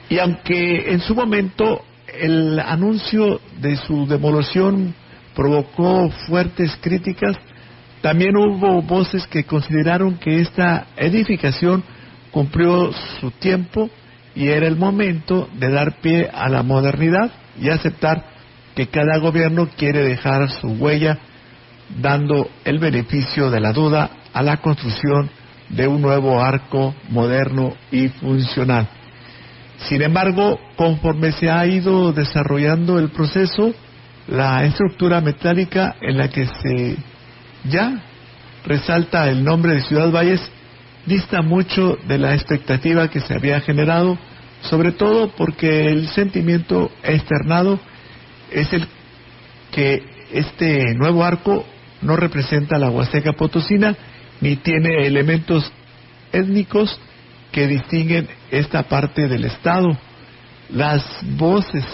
Y 0.09 0.19
aunque 0.19 0.91
en 0.91 0.99
su 0.99 1.15
momento 1.15 1.85
el 2.13 2.59
anuncio 2.59 3.39
de 3.61 3.77
su 3.77 4.05
demolición 4.07 4.93
provocó 5.33 6.09
fuertes 6.27 6.77
críticas, 6.81 7.37
también 8.01 8.35
hubo 8.35 8.81
voces 8.81 9.25
que 9.27 9.45
consideraron 9.45 10.17
que 10.17 10.41
esta 10.41 10.87
edificación 10.97 11.81
cumplió 12.33 12.91
su 13.21 13.31
tiempo 13.31 13.89
y 14.35 14.49
era 14.49 14.67
el 14.67 14.75
momento 14.75 15.47
de 15.53 15.69
dar 15.69 16.01
pie 16.01 16.29
a 16.33 16.49
la 16.49 16.63
modernidad 16.63 17.31
y 17.61 17.69
aceptar 17.69 18.25
que 18.75 18.87
cada 18.87 19.19
gobierno 19.19 19.69
quiere 19.77 20.01
dejar 20.01 20.49
su 20.49 20.67
huella 20.67 21.19
dando 22.01 22.49
el 22.65 22.79
beneficio 22.79 23.51
de 23.51 23.59
la 23.59 23.71
duda 23.71 24.09
a 24.33 24.41
la 24.41 24.57
construcción 24.57 25.29
de 25.69 25.87
un 25.87 26.01
nuevo 26.01 26.41
arco 26.41 26.95
moderno 27.09 27.75
y 27.91 28.09
funcional. 28.09 28.87
Sin 29.77 30.01
embargo, 30.01 30.59
conforme 30.75 31.31
se 31.33 31.51
ha 31.51 31.65
ido 31.67 32.13
desarrollando 32.13 32.97
el 32.97 33.09
proceso, 33.09 33.73
la 34.27 34.63
estructura 34.65 35.21
metálica 35.21 35.95
en 36.01 36.17
la 36.17 36.29
que 36.29 36.47
se 36.47 36.97
ya 37.65 38.01
resalta 38.65 39.29
el 39.29 39.43
nombre 39.43 39.75
de 39.75 39.81
Ciudad 39.81 40.11
Valles 40.11 40.41
dista 41.05 41.41
mucho 41.41 41.97
de 42.07 42.17
la 42.17 42.33
expectativa 42.33 43.09
que 43.09 43.19
se 43.19 43.33
había 43.33 43.59
generado, 43.61 44.17
sobre 44.61 44.91
todo 44.91 45.29
porque 45.35 45.89
el 45.89 46.07
sentimiento 46.09 46.91
externado 47.03 47.79
es 48.51 48.71
el 48.73 48.87
que 49.71 50.01
este 50.31 50.93
nuevo 50.95 51.23
arco 51.23 51.65
no 52.01 52.15
representa 52.15 52.77
la 52.77 52.89
Huasteca 52.89 53.33
Potosina 53.33 53.95
ni 54.41 54.57
tiene 54.57 55.05
elementos 55.05 55.71
étnicos 56.31 56.99
que 57.51 57.67
distinguen 57.67 58.27
esta 58.51 58.83
parte 58.83 59.27
del 59.27 59.45
Estado. 59.45 59.97
Las 60.69 61.03
voces 61.37 61.85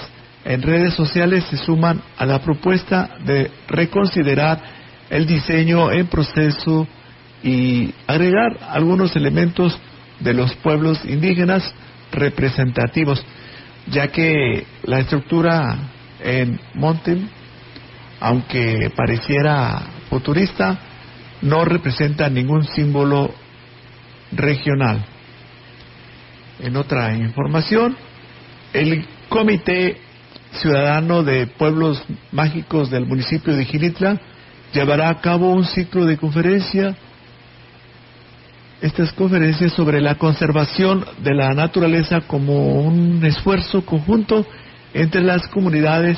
en 0.45 0.61
redes 0.61 0.93
sociales 0.93 1.43
se 1.45 1.57
suman 1.57 2.01
a 2.17 2.25
la 2.25 2.39
propuesta 2.39 3.17
de 3.25 3.51
reconsiderar 3.67 4.61
el 5.09 5.25
diseño 5.25 5.91
en 5.91 6.07
proceso 6.07 6.87
y 7.43 7.93
agregar 8.07 8.57
algunos 8.69 9.15
elementos 9.15 9.77
de 10.19 10.33
los 10.33 10.53
pueblos 10.55 11.03
indígenas 11.05 11.73
representativos, 12.11 13.23
ya 13.87 14.07
que 14.09 14.65
la 14.83 14.99
estructura 14.99 15.77
en 16.21 16.59
Montel, 16.73 17.29
aunque 18.19 18.91
pareciera 18.95 19.81
futurista, 20.09 20.77
no 21.41 21.63
representa 21.63 22.29
ningún 22.29 22.65
símbolo 22.65 23.33
regional. 24.31 25.05
En 26.59 26.75
otra 26.75 27.15
información, 27.15 27.95
el 28.73 29.05
Comité 29.29 29.97
Ciudadano 30.51 31.23
de 31.23 31.47
Pueblos 31.47 32.03
Mágicos 32.31 32.89
del 32.89 33.05
municipio 33.05 33.55
de 33.55 33.65
Gilitla 33.65 34.19
llevará 34.73 35.09
a 35.09 35.21
cabo 35.21 35.51
un 35.51 35.63
ciclo 35.63 36.05
de 36.05 36.17
conferencia. 36.17 36.95
Estas 38.81 39.11
conferencias 39.11 39.73
sobre 39.73 39.99
la 39.99 40.15
conservación 40.15 41.05
de 41.21 41.33
la 41.33 41.49
naturaleza 41.49 42.21
como 42.21 42.81
un 42.81 43.25
esfuerzo 43.25 43.85
conjunto 43.85 44.45
entre 44.93 45.21
las 45.21 45.45
comunidades, 45.49 46.17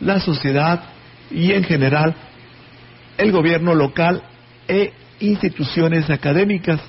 la 0.00 0.18
sociedad 0.18 0.82
y 1.30 1.52
en 1.52 1.62
general 1.62 2.16
el 3.16 3.30
gobierno 3.30 3.76
local 3.76 4.22
e 4.66 4.92
instituciones 5.20 6.10
académicas. 6.10 6.80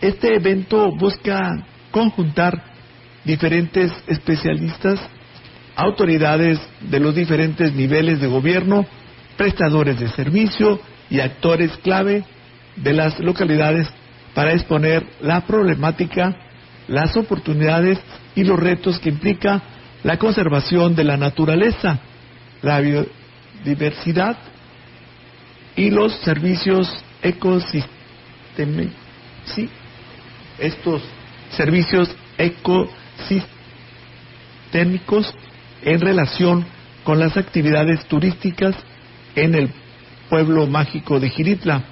Este 0.00 0.36
evento 0.36 0.92
busca 0.92 1.66
conjuntar 1.90 2.62
diferentes 3.24 3.92
especialistas, 4.06 5.00
autoridades 5.74 6.60
de 6.82 7.00
los 7.00 7.16
diferentes 7.16 7.74
niveles 7.74 8.20
de 8.20 8.28
gobierno, 8.28 8.86
prestadores 9.36 9.98
de 9.98 10.08
servicio 10.10 10.80
y 11.10 11.18
actores 11.18 11.76
clave 11.78 12.24
de 12.76 12.92
las 12.92 13.18
localidades 13.18 13.88
para 14.34 14.52
exponer 14.52 15.04
la 15.20 15.42
problemática, 15.42 16.36
las 16.88 17.16
oportunidades 17.16 18.00
y 18.34 18.44
los 18.44 18.58
retos 18.58 18.98
que 18.98 19.10
implica 19.10 19.62
la 20.02 20.18
conservación 20.18 20.94
de 20.94 21.04
la 21.04 21.16
naturaleza, 21.16 22.00
la 22.62 22.80
biodiversidad 22.80 24.36
y 25.76 25.90
los 25.90 26.14
servicios 26.20 26.92
ecosistémicos, 27.22 28.94
ecosistémicos 32.38 35.34
en 35.82 36.00
relación 36.00 36.66
con 37.04 37.18
las 37.18 37.36
actividades 37.36 38.06
turísticas 38.06 38.74
en 39.34 39.54
el 39.54 39.70
pueblo 40.28 40.66
mágico 40.66 41.20
de 41.20 41.30
Giritla. 41.30 41.82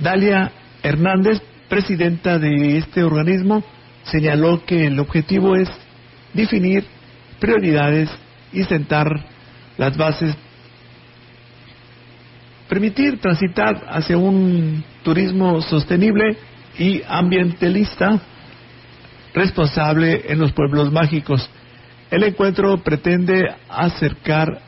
Dalia 0.00 0.50
Hernández, 0.84 1.40
presidenta 1.68 2.38
de 2.38 2.76
este 2.76 3.02
organismo, 3.02 3.64
señaló 4.04 4.66
que 4.66 4.86
el 4.86 5.00
objetivo 5.00 5.56
es 5.56 5.68
definir 6.34 6.84
prioridades 7.40 8.10
y 8.52 8.64
sentar 8.64 9.06
las 9.78 9.96
bases, 9.96 10.36
permitir 12.68 13.18
transitar 13.18 13.82
hacia 13.88 14.18
un 14.18 14.84
turismo 15.02 15.62
sostenible 15.62 16.36
y 16.78 17.00
ambientalista 17.08 18.20
responsable 19.32 20.26
en 20.28 20.38
los 20.38 20.52
pueblos 20.52 20.92
mágicos. 20.92 21.48
El 22.10 22.24
encuentro 22.24 22.76
pretende 22.82 23.42
acercar 23.70 24.60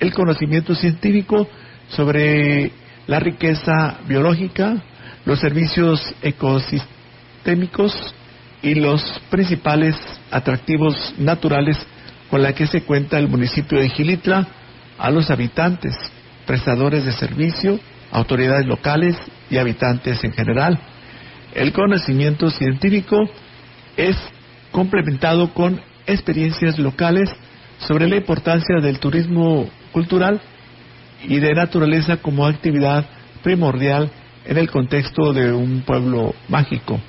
el 0.00 0.12
conocimiento 0.12 0.74
científico 0.74 1.46
sobre 1.88 2.72
la 3.06 3.20
riqueza 3.20 3.98
biológica, 4.08 4.82
los 5.24 5.40
servicios 5.40 6.14
ecosistémicos 6.22 8.14
y 8.62 8.74
los 8.74 9.02
principales 9.30 9.96
atractivos 10.30 11.14
naturales 11.18 11.76
con 12.30 12.42
la 12.42 12.54
que 12.54 12.66
se 12.66 12.82
cuenta 12.82 13.18
el 13.18 13.28
municipio 13.28 13.78
de 13.78 13.90
Gilitla 13.90 14.46
a 14.98 15.10
los 15.10 15.30
habitantes, 15.30 15.94
prestadores 16.46 17.04
de 17.04 17.12
servicio, 17.12 17.78
autoridades 18.10 18.66
locales 18.66 19.16
y 19.50 19.58
habitantes 19.58 20.22
en 20.24 20.32
general. 20.32 20.78
El 21.54 21.72
conocimiento 21.72 22.50
científico 22.50 23.28
es 23.96 24.16
complementado 24.70 25.52
con 25.52 25.80
experiencias 26.06 26.78
locales 26.78 27.28
sobre 27.78 28.08
la 28.08 28.16
importancia 28.16 28.80
del 28.80 28.98
turismo 28.98 29.68
cultural 29.92 30.40
y 31.24 31.38
de 31.38 31.54
naturaleza 31.54 32.16
como 32.16 32.46
actividad 32.46 33.04
primordial 33.42 34.10
en 34.44 34.58
el 34.58 34.70
contexto 34.70 35.32
de 35.32 35.52
un 35.52 35.82
pueblo 35.82 36.34
mágico. 36.48 37.00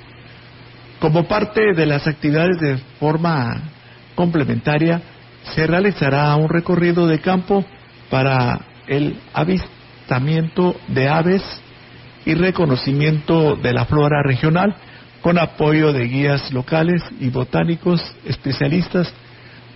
Como 1.00 1.26
parte 1.26 1.74
de 1.74 1.86
las 1.86 2.06
actividades 2.06 2.58
de 2.60 2.78
forma 2.98 3.60
complementaria, 4.14 5.02
se 5.54 5.66
realizará 5.66 6.34
un 6.36 6.48
recorrido 6.48 7.06
de 7.06 7.20
campo 7.20 7.64
para 8.10 8.60
el 8.86 9.18
avistamiento 9.32 10.76
de 10.88 11.08
aves 11.08 11.42
y 12.24 12.34
reconocimiento 12.34 13.56
de 13.56 13.72
la 13.72 13.84
flora 13.84 14.22
regional 14.22 14.76
con 15.20 15.38
apoyo 15.38 15.92
de 15.92 16.04
guías 16.04 16.52
locales 16.52 17.02
y 17.18 17.30
botánicos 17.30 18.00
especialistas, 18.26 19.12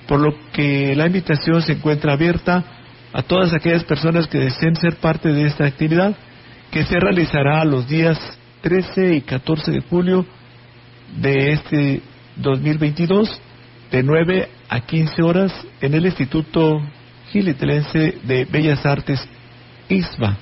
por 0.07 0.21
lo 0.21 0.35
que 0.53 0.95
la 0.95 1.07
invitación 1.07 1.63
se 1.63 1.73
encuentra 1.73 2.13
abierta 2.13 2.65
a 3.13 3.23
todas 3.23 3.55
aquellas 3.55 3.85
personas 3.85 4.27
que 4.27 4.39
deseen 4.39 4.77
ser 4.77 4.97
parte 4.97 5.33
de 5.33 5.47
esta 5.47 5.65
actividad, 5.65 6.15
que 6.71 6.85
se 6.85 6.99
realizará 6.99 7.65
los 7.65 7.89
días 7.89 8.19
13 8.63 9.15
y 9.15 9.21
14 9.23 9.71
de 9.71 9.81
julio 9.83 10.27
de 11.21 11.53
este 11.53 12.03
2022, 12.37 13.41
de 13.91 14.03
9 14.03 14.49
a 14.69 14.81
15 14.81 15.23
horas, 15.23 15.53
en 15.81 15.95
el 15.95 16.07
Instituto 16.07 16.81
Gilitelense 17.31 18.19
de 18.23 18.45
Bellas 18.45 18.85
Artes, 18.85 19.21
ISBA. 19.89 20.37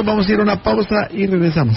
Vamos 0.00 0.26
a 0.28 0.32
ir 0.32 0.40
a 0.40 0.42
una 0.42 0.62
pausa 0.62 1.08
y 1.10 1.26
regresamos. 1.26 1.76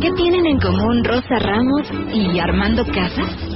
¿Qué 0.00 0.12
tienen 0.12 0.46
en 0.46 0.60
común 0.60 1.02
Rosa 1.04 1.38
Ramos 1.38 1.90
y 2.12 2.38
Armando 2.38 2.84
Casas? 2.84 3.55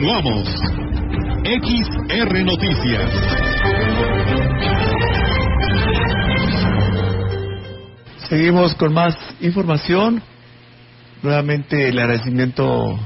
Continuamos. 0.00 0.48
XR 1.44 2.42
Noticias. 2.42 3.10
Seguimos 8.30 8.74
con 8.76 8.94
más 8.94 9.14
información. 9.42 10.22
Nuevamente 11.22 11.88
el 11.88 11.98
agradecimiento 11.98 12.98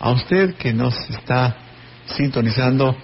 a 0.00 0.10
usted 0.12 0.54
que 0.54 0.72
nos 0.72 0.94
está 1.10 1.54
sintonizando 2.16 2.96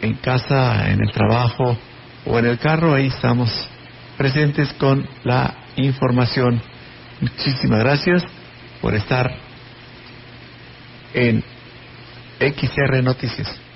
en 0.00 0.14
casa, 0.14 0.92
en 0.92 1.00
el 1.02 1.10
trabajo 1.10 1.76
o 2.24 2.38
en 2.38 2.46
el 2.46 2.58
carro. 2.60 2.94
Ahí 2.94 3.08
estamos 3.08 3.50
presentes 4.16 4.72
con 4.74 5.08
la 5.24 5.56
información. 5.74 6.62
Muchísimas 7.20 7.80
gracias 7.80 8.22
por 8.80 8.94
estar 8.94 9.28
en 11.14 11.42
XR 12.40 13.02
Noticias. 13.02 13.69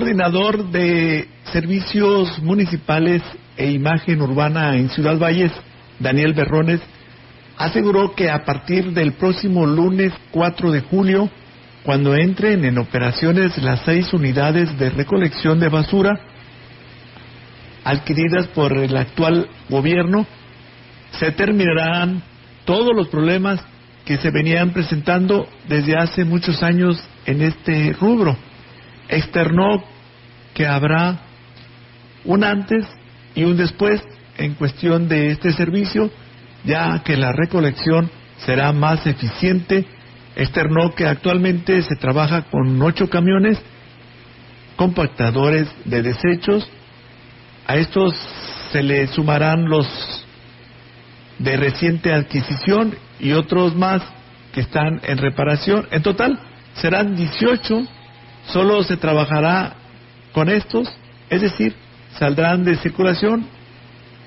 Coordinador 0.00 0.70
de 0.70 1.28
servicios 1.52 2.38
municipales 2.42 3.20
e 3.54 3.70
imagen 3.70 4.22
urbana 4.22 4.74
en 4.78 4.88
Ciudad 4.88 5.18
Valles, 5.18 5.52
Daniel 5.98 6.32
Berrones, 6.32 6.80
aseguró 7.58 8.14
que 8.14 8.30
a 8.30 8.42
partir 8.46 8.94
del 8.94 9.12
próximo 9.12 9.66
lunes 9.66 10.14
4 10.30 10.70
de 10.72 10.80
julio, 10.80 11.28
cuando 11.82 12.14
entren 12.14 12.64
en 12.64 12.78
operaciones 12.78 13.58
las 13.58 13.82
seis 13.84 14.10
unidades 14.14 14.78
de 14.78 14.88
recolección 14.88 15.60
de 15.60 15.68
basura 15.68 16.18
adquiridas 17.84 18.46
por 18.54 18.72
el 18.78 18.96
actual 18.96 19.50
gobierno, 19.68 20.26
se 21.18 21.30
terminarán 21.32 22.22
todos 22.64 22.96
los 22.96 23.08
problemas 23.08 23.62
que 24.06 24.16
se 24.16 24.30
venían 24.30 24.70
presentando 24.70 25.46
desde 25.68 25.94
hace 25.94 26.24
muchos 26.24 26.62
años 26.62 26.98
en 27.26 27.42
este 27.42 27.92
rubro. 27.92 28.34
Externó 29.10 29.89
que 30.60 30.66
habrá 30.66 31.18
un 32.26 32.44
antes 32.44 32.84
y 33.34 33.44
un 33.44 33.56
después 33.56 34.02
en 34.36 34.52
cuestión 34.52 35.08
de 35.08 35.30
este 35.30 35.54
servicio, 35.54 36.10
ya 36.66 37.02
que 37.02 37.16
la 37.16 37.32
recolección 37.32 38.10
será 38.44 38.70
más 38.74 39.06
eficiente. 39.06 39.86
Externó 40.36 40.94
que 40.94 41.06
actualmente 41.06 41.80
se 41.80 41.96
trabaja 41.96 42.42
con 42.50 42.82
ocho 42.82 43.08
camiones 43.08 43.58
compactadores 44.76 45.66
de 45.86 46.02
desechos. 46.02 46.68
A 47.66 47.76
estos 47.76 48.14
se 48.70 48.82
le 48.82 49.06
sumarán 49.06 49.66
los 49.66 49.88
de 51.38 51.56
reciente 51.56 52.12
adquisición 52.12 52.94
y 53.18 53.32
otros 53.32 53.74
más 53.74 54.02
que 54.52 54.60
están 54.60 55.00
en 55.04 55.16
reparación. 55.16 55.88
En 55.90 56.02
total 56.02 56.38
serán 56.74 57.16
18, 57.16 57.82
solo 58.52 58.82
se 58.82 58.98
trabajará 58.98 59.79
con 60.32 60.48
estos, 60.48 60.88
es 61.28 61.40
decir, 61.40 61.74
saldrán 62.18 62.64
de 62.64 62.76
circulación 62.76 63.46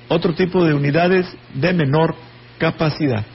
otro 0.07 0.33
tipo 0.33 0.63
de 0.63 0.73
unidades 0.73 1.27
de 1.53 1.73
menor 1.73 2.15
capacidad. 2.57 3.25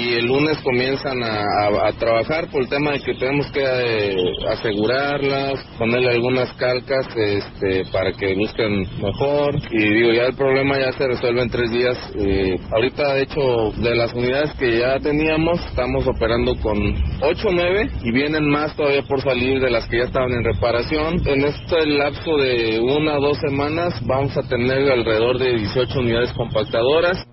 Y 0.00 0.14
el 0.14 0.26
lunes 0.26 0.58
comienzan 0.62 1.22
a, 1.22 1.92
trabajar 1.98 2.48
por 2.50 2.62
el 2.62 2.68
tema 2.68 2.92
de 2.92 3.00
que 3.00 3.14
tenemos 3.14 3.50
que 3.50 3.62
eh, 3.62 4.16
asegurarlas, 4.48 5.62
ponerle 5.76 6.10
algunas 6.12 6.50
calcas 6.54 7.06
este, 7.16 7.84
para 7.92 8.12
que 8.12 8.34
busquen 8.34 8.86
mejor 9.02 9.56
y 9.70 9.78
digo 9.78 10.12
ya 10.12 10.26
el 10.26 10.34
problema 10.34 10.78
ya 10.78 10.92
se 10.92 11.06
resuelve 11.06 11.42
en 11.42 11.50
tres 11.50 11.70
días. 11.70 11.98
Eh, 12.16 12.58
ahorita 12.70 13.14
de 13.14 13.22
hecho 13.22 13.72
de 13.76 13.94
las 13.94 14.12
unidades 14.14 14.52
que 14.54 14.78
ya 14.78 14.98
teníamos 15.00 15.60
estamos 15.66 16.06
operando 16.06 16.54
con 16.56 16.78
8 17.20 17.48
o 17.48 17.52
9 17.52 17.90
y 18.02 18.12
vienen 18.12 18.48
más 18.48 18.74
todavía 18.76 19.02
por 19.02 19.20
salir 19.20 19.60
de 19.60 19.70
las 19.70 19.86
que 19.88 19.98
ya 19.98 20.04
estaban 20.04 20.32
en 20.32 20.44
reparación. 20.44 21.20
En 21.26 21.44
este 21.44 21.86
lapso 21.86 22.36
de 22.36 22.80
una 22.80 23.18
o 23.18 23.20
dos 23.20 23.38
semanas 23.38 23.94
vamos 24.06 24.36
a 24.36 24.42
tener 24.48 24.90
alrededor 24.90 25.38
de 25.38 25.56
18 25.56 25.98
unidades 25.98 26.32
compactadoras. 26.32 27.26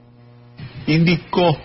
Indicó 0.87 1.57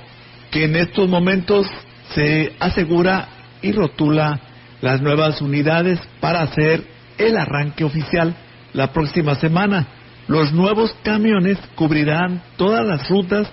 que 0.53 0.67
en 0.67 0.77
estos 0.77 1.09
momentos 1.09 1.67
se 2.15 2.53
asegura 2.61 3.27
y 3.63 3.73
rotula 3.73 4.39
las 4.83 5.01
nuevas 5.01 5.41
unidades 5.41 5.99
para 6.21 6.43
hacer 6.43 6.85
el 7.19 7.37
arranque 7.37 7.85
oficial 7.85 8.37
la 8.75 8.93
próxima 8.93 9.35
semana. 9.37 9.87
Los 10.29 10.53
nuevos 10.53 10.95
camiones 11.03 11.59
cubrirán 11.75 12.43
todas 12.57 12.87
las 12.87 13.09
rutas, 13.09 13.49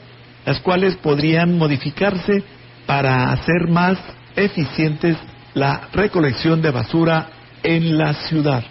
las 0.45 0.59
cuales 0.59 0.97
podrían 0.97 1.57
modificarse 1.57 2.43
para 2.85 3.31
hacer 3.31 3.69
más 3.69 3.97
eficientes 4.35 5.17
la 5.53 5.87
recolección 5.93 6.61
de 6.61 6.71
basura 6.71 7.29
en 7.63 7.97
la 7.97 8.13
ciudad. 8.13 8.63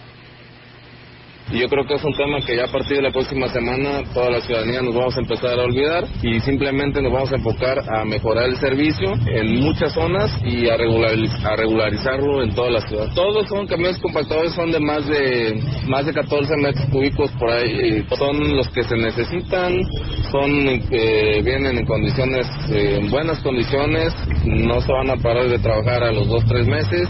Y 1.51 1.61
yo 1.61 1.69
creo 1.69 1.87
que 1.87 1.95
es 1.95 2.05
un 2.05 2.15
tema 2.15 2.41
que 2.41 2.57
ya 2.57 2.65
a 2.65 2.73
partir 2.73 2.99
de 2.99 3.03
la 3.03 3.11
próxima 3.11 3.49
semana 3.49 4.03
toda 4.13 4.31
la 4.31 4.41
ciudadanía 4.41 4.83
nos 4.83 4.95
vamos 4.95 5.17
a 5.17 5.21
empezar 5.21 5.59
a 5.59 5.63
olvidar 5.63 6.05
y 6.23 6.41
simplemente 6.41 7.01
nos 7.01 7.13
vamos 7.13 7.33
a 7.33 7.37
enfocar 7.37 7.79
a 7.89 8.05
mejorar 8.05 8.51
el 8.51 8.57
servicio 8.57 9.15
en 9.27 9.61
muchas 9.61 9.95
zonas 9.95 10.31
y 10.45 10.69
a, 10.69 10.75
a 10.75 11.57
regularizarlo 11.57 12.43
en 12.43 12.55
toda 12.55 12.71
la 12.71 12.81
ciudad. 12.83 13.09
Todos 13.15 13.49
son 13.49 13.67
camiones 13.67 13.99
compactadores, 13.99 14.53
son 14.53 14.71
de 14.71 14.81
más 14.81 15.07
de 15.07 15.59
más 15.87 16.05
de 16.05 16.13
14 16.13 16.57
metros 16.59 16.85
cúbicos 16.91 17.31
por 17.39 17.51
ahí. 17.51 18.05
Son 18.19 18.57
los 18.57 18.69
que 18.69 18.83
se 18.83 18.97
necesitan, 18.97 19.81
son 20.31 20.51
eh, 20.91 21.41
vienen 21.43 21.79
en 21.79 21.87
condiciones, 21.87 22.47
eh, 22.71 22.99
en 23.01 23.11
buenas 23.11 23.39
condiciones, 23.41 24.13
no 24.45 24.81
se 24.83 24.93
van 24.93 25.11
a 25.11 25.17
parar 25.17 25.49
de 25.49 25.59
trabajar 25.59 26.03
a 26.03 26.13
los 26.13 26.29
dos 26.29 26.45
tres 26.45 26.67
meses 26.67 27.09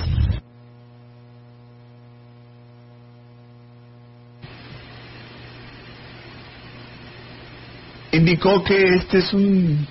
indicó 8.13 8.65
que 8.65 8.95
este 8.97 9.19
es 9.19 9.33
un 9.33 9.87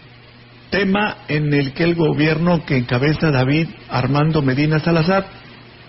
tema 0.69 1.17
en 1.27 1.53
el 1.53 1.73
que 1.73 1.84
el 1.84 1.95
gobierno 1.95 2.65
que 2.65 2.77
encabeza 2.77 3.32
David 3.32 3.69
Armando 3.89 4.41
Medina 4.41 4.80
Salazar 4.80 5.25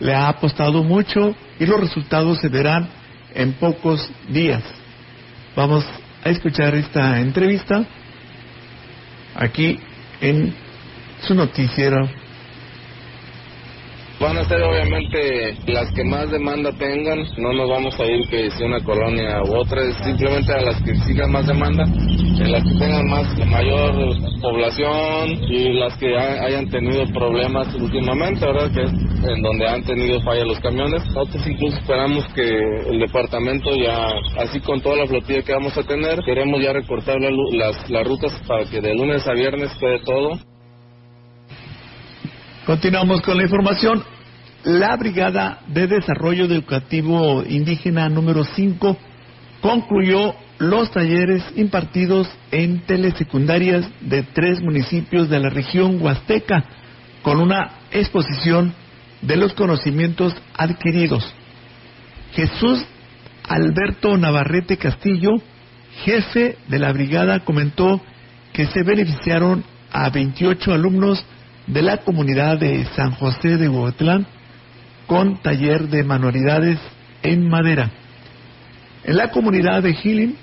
le 0.00 0.14
ha 0.14 0.28
apostado 0.28 0.84
mucho 0.84 1.34
y 1.58 1.66
los 1.66 1.80
resultados 1.80 2.38
se 2.38 2.48
verán 2.48 2.88
en 3.34 3.54
pocos 3.54 4.10
días. 4.28 4.62
Vamos 5.56 5.84
a 6.24 6.28
escuchar 6.28 6.74
esta 6.74 7.20
entrevista 7.20 7.84
aquí 9.34 9.78
en 10.20 10.54
su 11.22 11.34
noticiero 11.34 12.08
Van 14.20 14.36
a 14.36 14.42
ser 14.48 14.60
obviamente 14.62 15.54
las 15.68 15.92
que 15.92 16.02
más 16.02 16.28
demanda 16.28 16.72
tengan, 16.72 17.22
no 17.36 17.52
nos 17.52 17.70
vamos 17.70 18.00
a 18.00 18.04
ir 18.04 18.28
que 18.28 18.50
sea 18.50 18.66
una 18.66 18.80
colonia 18.80 19.40
u 19.44 19.54
otra, 19.54 19.80
simplemente 20.02 20.52
a 20.52 20.60
las 20.60 20.82
que 20.82 20.92
sigan 21.06 21.30
más 21.30 21.46
demanda, 21.46 21.84
en 21.84 22.50
las 22.50 22.64
que 22.64 22.78
tengan 22.80 23.06
más 23.06 23.46
mayor 23.46 24.16
población 24.40 25.30
y 25.48 25.72
las 25.74 25.96
que 25.98 26.16
hayan 26.18 26.68
tenido 26.68 27.04
problemas 27.14 27.72
últimamente, 27.76 28.44
¿verdad? 28.44 28.72
Que 28.72 28.82
es 28.82 28.92
en 28.92 29.40
donde 29.40 29.68
han 29.68 29.84
tenido 29.84 30.20
falla 30.22 30.44
los 30.44 30.58
camiones. 30.58 31.04
Nosotros 31.14 31.46
incluso 31.46 31.78
esperamos 31.78 32.26
que 32.34 32.58
el 32.90 32.98
departamento 32.98 33.70
ya, 33.76 34.08
así 34.38 34.58
con 34.58 34.80
toda 34.80 34.96
la 34.96 35.06
flotilla 35.06 35.42
que 35.42 35.52
vamos 35.52 35.78
a 35.78 35.84
tener, 35.84 36.18
queremos 36.24 36.60
ya 36.60 36.72
recortar 36.72 37.18
las, 37.20 37.88
las 37.88 38.04
rutas 38.04 38.32
para 38.48 38.64
que 38.64 38.80
de 38.80 38.96
lunes 38.96 39.28
a 39.28 39.32
viernes 39.32 39.70
quede 39.78 40.00
todo. 40.00 40.32
Continuamos 42.68 43.22
con 43.22 43.38
la 43.38 43.44
información. 43.44 44.04
La 44.62 44.94
Brigada 44.98 45.60
de 45.68 45.86
Desarrollo 45.86 46.44
Educativo 46.44 47.42
Indígena 47.48 48.10
número 48.10 48.44
5 48.44 48.94
concluyó 49.62 50.34
los 50.58 50.90
talleres 50.90 51.42
impartidos 51.56 52.28
en 52.50 52.80
telesecundarias 52.80 53.88
de 54.02 54.22
tres 54.22 54.60
municipios 54.60 55.30
de 55.30 55.40
la 55.40 55.48
región 55.48 55.98
Huasteca 56.02 56.62
con 57.22 57.40
una 57.40 57.70
exposición 57.90 58.74
de 59.22 59.36
los 59.36 59.54
conocimientos 59.54 60.34
adquiridos. 60.54 61.24
Jesús 62.34 62.84
Alberto 63.48 64.14
Navarrete 64.18 64.76
Castillo, 64.76 65.30
jefe 66.04 66.58
de 66.68 66.78
la 66.78 66.92
brigada, 66.92 67.40
comentó 67.46 68.02
que 68.52 68.66
se 68.66 68.82
beneficiaron 68.82 69.64
a 69.90 70.10
28 70.10 70.74
alumnos 70.74 71.24
de 71.68 71.82
la 71.82 71.98
comunidad 71.98 72.58
de 72.58 72.84
San 72.96 73.12
José 73.12 73.56
de 73.56 73.68
Huehuetlán 73.68 74.26
con 75.06 75.40
taller 75.42 75.88
de 75.88 76.02
manualidades 76.02 76.78
en 77.22 77.48
madera. 77.48 77.90
En 79.04 79.16
la 79.16 79.30
comunidad 79.30 79.82
de 79.82 79.94
Gilin 79.94 80.36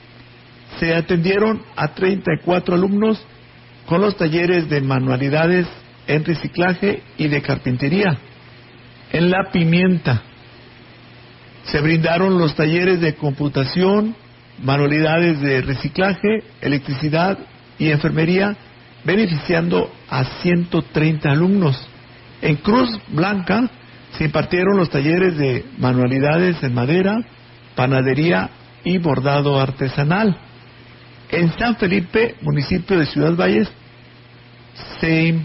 se 0.80 0.94
atendieron 0.94 1.62
a 1.76 1.90
34 1.90 2.76
alumnos 2.76 3.24
con 3.88 4.02
los 4.02 4.16
talleres 4.18 4.70
de 4.70 4.82
manualidades 4.82 5.68
en 6.08 6.24
reciclaje 6.24 7.02
y 7.18 7.28
de 7.28 7.42
carpintería. 7.42 8.18
En 9.12 9.30
La 9.30 9.50
Pimienta 9.52 10.22
se 11.64 11.82
brindaron 11.82 12.38
los 12.38 12.56
talleres 12.56 13.02
de 13.02 13.16
computación, 13.16 14.16
manualidades 14.62 15.42
de 15.42 15.62
reciclaje, 15.62 16.44
electricidad 16.62 17.40
y 17.80 17.90
enfermería 17.90 18.56
beneficiando 19.06 19.92
a 20.10 20.26
130 20.42 21.32
alumnos. 21.32 21.80
En 22.42 22.58
Cruz 22.58 22.90
Blanca 23.08 23.70
se 24.18 24.26
impartieron 24.26 24.78
los 24.78 24.90
talleres 24.90 25.38
de 25.38 25.66
manualidades 25.78 26.62
en 26.64 26.74
madera, 26.74 27.18
panadería 27.76 28.50
y 28.84 28.98
bordado 28.98 29.60
artesanal. 29.60 30.38
En 31.30 31.58
San 31.58 31.76
Felipe, 31.78 32.36
municipio 32.42 33.00
de 33.00 33.06
Ciudad 33.06 33.36
Valles, 33.36 33.70
se 35.00 35.36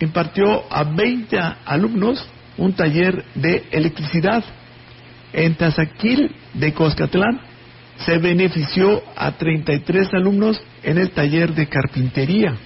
impartió 0.00 0.64
a 0.72 0.84
20 0.84 1.38
alumnos 1.64 2.26
un 2.56 2.72
taller 2.74 3.24
de 3.34 3.64
electricidad. 3.70 4.44
En 5.32 5.54
Tazaquil 5.54 6.34
de 6.54 6.74
Coscatlán 6.74 7.40
se 8.04 8.18
benefició 8.18 9.02
a 9.16 9.32
33 9.32 10.12
alumnos 10.14 10.60
en 10.82 10.98
el 10.98 11.10
taller 11.10 11.54
de 11.54 11.68
carpintería. 11.68 12.56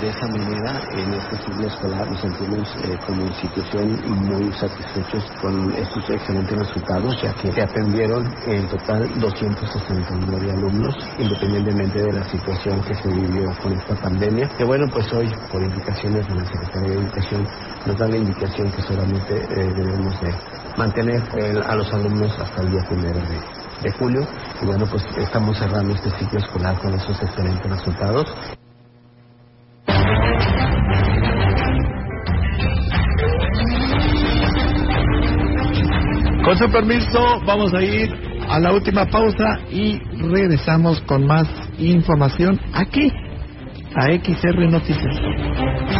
De 0.00 0.08
esa 0.08 0.26
manera, 0.28 0.80
en 0.92 1.12
este 1.12 1.36
ciclo 1.44 1.66
escolar 1.66 2.08
nos 2.08 2.20
sentimos 2.20 2.68
eh, 2.84 2.96
como 3.06 3.26
institución 3.26 4.00
muy 4.24 4.52
satisfechos 4.52 5.24
con 5.42 5.74
estos 5.74 6.08
excelentes 6.08 6.56
resultados, 6.56 7.20
ya 7.20 7.34
que 7.34 7.52
se 7.52 7.60
atendieron 7.60 8.24
en 8.46 8.68
total 8.68 9.10
269 9.20 10.52
alumnos, 10.52 10.96
independientemente 11.18 12.02
de 12.02 12.12
la 12.12 12.24
situación 12.30 12.80
que 12.84 12.94
se 12.94 13.08
vivió 13.08 13.44
con 13.62 13.72
esta 13.72 13.94
pandemia. 13.96 14.48
Que 14.56 14.64
bueno, 14.64 14.86
pues 14.92 15.12
hoy, 15.12 15.28
por 15.50 15.60
indicaciones 15.60 16.26
de 16.28 16.34
la 16.34 16.44
Secretaría 16.46 16.90
de 16.90 17.02
Educación, 17.02 17.48
nos 17.84 17.98
dan 17.98 18.10
la 18.10 18.16
indicación 18.16 18.70
que 18.70 18.82
solamente 18.82 19.34
eh, 19.34 19.72
debemos 19.74 20.20
de 20.20 20.34
mantener 20.78 21.20
a 21.66 21.74
los 21.74 21.92
alumnos 21.92 22.32
hasta 22.38 22.62
el 22.62 22.70
día 22.70 22.82
primero 22.88 23.18
de, 23.18 23.59
de 23.82 23.92
julio. 23.92 24.20
Y 24.62 24.66
bueno, 24.66 24.86
pues 24.90 25.04
estamos 25.18 25.58
cerrando 25.58 25.94
este 25.94 26.10
ciclo 26.18 26.38
escolar 26.38 26.78
con 26.80 26.94
esos 26.94 27.20
excelentes 27.22 27.70
resultados. 27.70 28.26
Con 36.44 36.56
su 36.56 36.70
permiso, 36.70 37.40
vamos 37.46 37.72
a 37.74 37.82
ir 37.82 38.10
a 38.48 38.58
la 38.58 38.72
última 38.72 39.06
pausa 39.06 39.60
y 39.70 39.98
regresamos 40.30 41.00
con 41.02 41.26
más 41.26 41.46
información 41.78 42.58
aquí 42.72 43.12
a 43.94 44.06
XR 44.06 44.68
Noticias. 44.70 45.99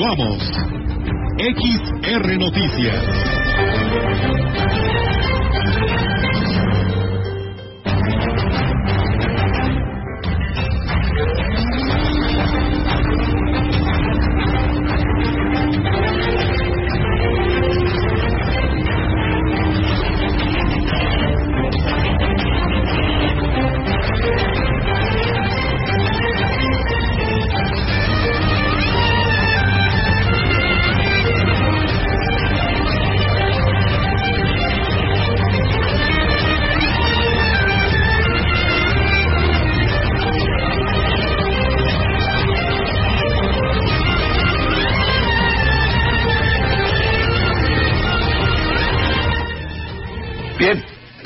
Continuamos. 0.00 0.42
XR 1.36 2.38
Noticias. 2.38 3.04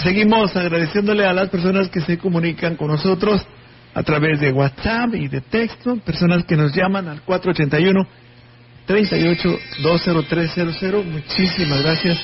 Seguimos 0.05 0.55
agradeciéndole 0.55 1.27
a 1.27 1.33
las 1.33 1.49
personas 1.49 1.88
que 1.88 2.01
se 2.03 2.19
comunican 2.19 2.77
con 2.77 2.88
nosotros 2.88 3.45
a 3.95 4.03
través 4.03 4.38
de 4.40 4.53
WhatsApp 4.53 5.14
y 5.14 5.29
de 5.29 5.40
texto, 5.40 5.97
personas 5.97 6.45
que 6.45 6.57
nos 6.57 6.75
llaman 6.75 7.09
al 7.09 7.23
481 7.23 8.07
38 8.87 9.59
20300. 9.83 11.07
Muchísimas 11.07 11.83
gracias 11.83 12.23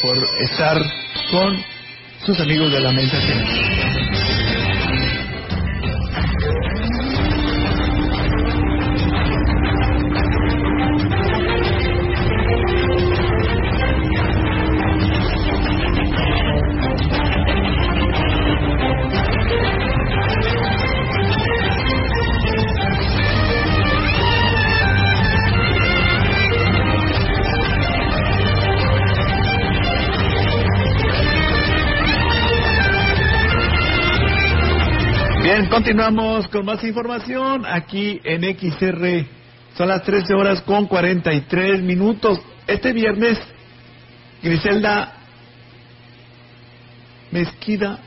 por 0.00 0.16
estar 0.38 0.80
con 1.30 1.58
sus 2.24 2.38
amigos 2.40 2.70
de 2.70 2.80
la 2.80 2.92
mensaje. 2.92 3.79
Continuamos 35.90 36.46
con 36.46 36.64
más 36.66 36.84
información 36.84 37.66
aquí 37.66 38.20
en 38.22 38.42
XR. 38.44 39.26
Son 39.76 39.88
las 39.88 40.04
13 40.04 40.34
horas 40.34 40.62
con 40.62 40.86
43 40.86 41.82
minutos. 41.82 42.40
Este 42.68 42.92
viernes, 42.92 43.36
Griselda 44.40 45.14
Mezquida 47.32 47.98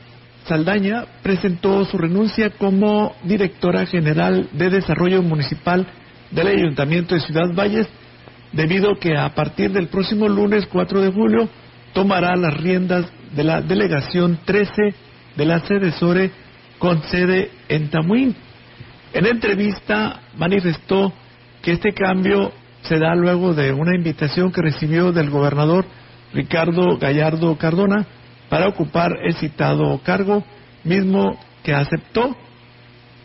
Saldaña 0.46 1.04
presentó 1.22 1.84
su 1.84 1.98
renuncia 1.98 2.48
como 2.56 3.16
directora 3.22 3.84
general 3.84 4.48
de 4.52 4.70
Desarrollo 4.70 5.20
Municipal 5.20 5.86
del 6.30 6.46
Ayuntamiento 6.46 7.14
de 7.14 7.20
Ciudad 7.20 7.52
Valles, 7.54 7.86
debido 8.52 8.94
que 8.94 9.14
a 9.14 9.34
partir 9.34 9.72
del 9.72 9.88
próximo 9.88 10.26
lunes 10.26 10.66
4 10.72 11.02
de 11.02 11.12
julio 11.12 11.50
tomará 11.92 12.34
las 12.34 12.56
riendas 12.56 13.04
de 13.36 13.44
la 13.44 13.60
delegación 13.60 14.38
13 14.42 14.72
de 15.36 15.44
la 15.44 15.60
sede 15.66 15.92
con 16.84 17.02
sede 17.04 17.50
en 17.70 17.88
Tamuín. 17.88 18.36
En 19.14 19.24
entrevista 19.24 20.20
manifestó 20.36 21.14
que 21.62 21.72
este 21.72 21.94
cambio 21.94 22.52
se 22.82 22.98
da 22.98 23.14
luego 23.14 23.54
de 23.54 23.72
una 23.72 23.96
invitación 23.96 24.52
que 24.52 24.60
recibió 24.60 25.10
del 25.10 25.30
gobernador 25.30 25.86
Ricardo 26.34 26.98
Gallardo 26.98 27.56
Cardona 27.56 28.04
para 28.50 28.68
ocupar 28.68 29.12
el 29.24 29.34
citado 29.36 29.98
cargo, 30.04 30.44
mismo 30.84 31.40
que 31.62 31.72
aceptó, 31.72 32.36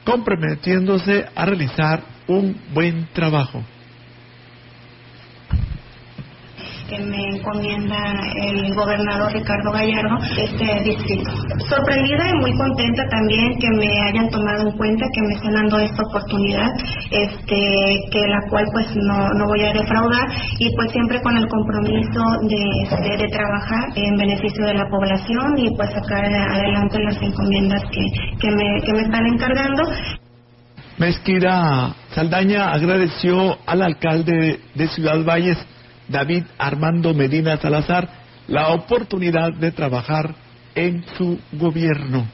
comprometiéndose 0.06 1.26
a 1.36 1.46
realizar 1.46 2.02
un 2.28 2.56
buen 2.74 3.10
trabajo. 3.12 3.62
Que 6.90 7.00
me 7.00 7.38
encomienda 7.38 7.98
el 8.36 8.74
gobernador 8.74 9.32
Ricardo 9.32 9.72
Gallardo 9.72 10.18
este 10.38 10.84
distrito. 10.84 11.30
Sorprendida 11.70 12.30
y 12.30 12.34
muy 12.42 12.58
contenta 12.58 13.08
también 13.10 13.58
que 13.60 13.70
me 13.78 14.02
hayan 14.02 14.30
tomado 14.30 14.70
en 14.70 14.78
cuenta, 14.78 15.06
que 15.14 15.22
me 15.22 15.34
estén 15.36 15.54
dando 15.54 15.80
esta 15.80 16.02
oportunidad, 16.04 16.70
este, 17.12 18.02
que 18.12 18.28
la 18.28 18.42
cual 18.50 18.66
pues 18.74 18.88
no, 18.96 19.30
no 19.30 19.46
voy 19.46 19.64
a 19.64 19.74
defraudar 19.74 20.28
y 20.58 20.76
pues 20.76 20.92
siempre 20.92 21.22
con 21.22 21.38
el 21.38 21.48
compromiso 21.48 22.22
de, 22.42 22.84
este, 22.84 23.18
de 23.18 23.28
trabajar 23.30 23.90
en 23.96 24.18
beneficio 24.18 24.66
de 24.66 24.74
la 24.74 24.90
población 24.90 25.58
y 25.58 25.70
pues 25.76 25.90
sacar 25.92 26.26
adelante 26.26 27.00
las 27.04 27.22
encomiendas 27.22 27.84
que, 27.92 28.02
que, 28.40 28.52
me, 28.52 28.82
que 28.82 28.94
me 28.94 29.02
están 29.02 29.26
encargando. 29.28 29.84
Mezquira 30.98 31.94
Saldaña 32.14 32.72
agradeció 32.74 33.58
al 33.66 33.82
alcalde 33.84 34.60
de 34.74 34.88
Ciudad 34.88 35.24
Valles 35.24 35.58
David 36.10 36.44
Armando 36.58 37.14
Medina 37.14 37.58
Salazar 37.58 38.10
la 38.48 38.70
oportunidad 38.70 39.54
de 39.54 39.72
trabajar 39.72 40.34
en 40.76 41.06
su 41.18 41.40
gobierno. 41.54 42.28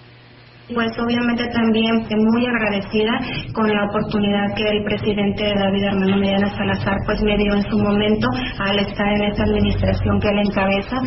Pues 0.74 0.90
obviamente 0.98 1.46
también 1.54 1.94
muy 2.10 2.44
agradecida 2.48 3.14
con 3.54 3.70
la 3.70 3.86
oportunidad 3.86 4.56
que 4.56 4.68
el 4.68 4.84
presidente 4.84 5.54
David 5.54 5.84
Armando 5.84 6.18
Medina 6.18 6.50
Salazar 6.58 6.98
pues 7.06 7.22
me 7.22 7.38
dio 7.38 7.54
en 7.54 7.62
su 7.70 7.78
momento 7.78 8.28
al 8.58 8.80
estar 8.80 9.08
en 9.14 9.26
esta 9.26 9.44
administración 9.44 10.20
que 10.20 10.28
él 10.28 10.40
encabeza. 10.40 10.98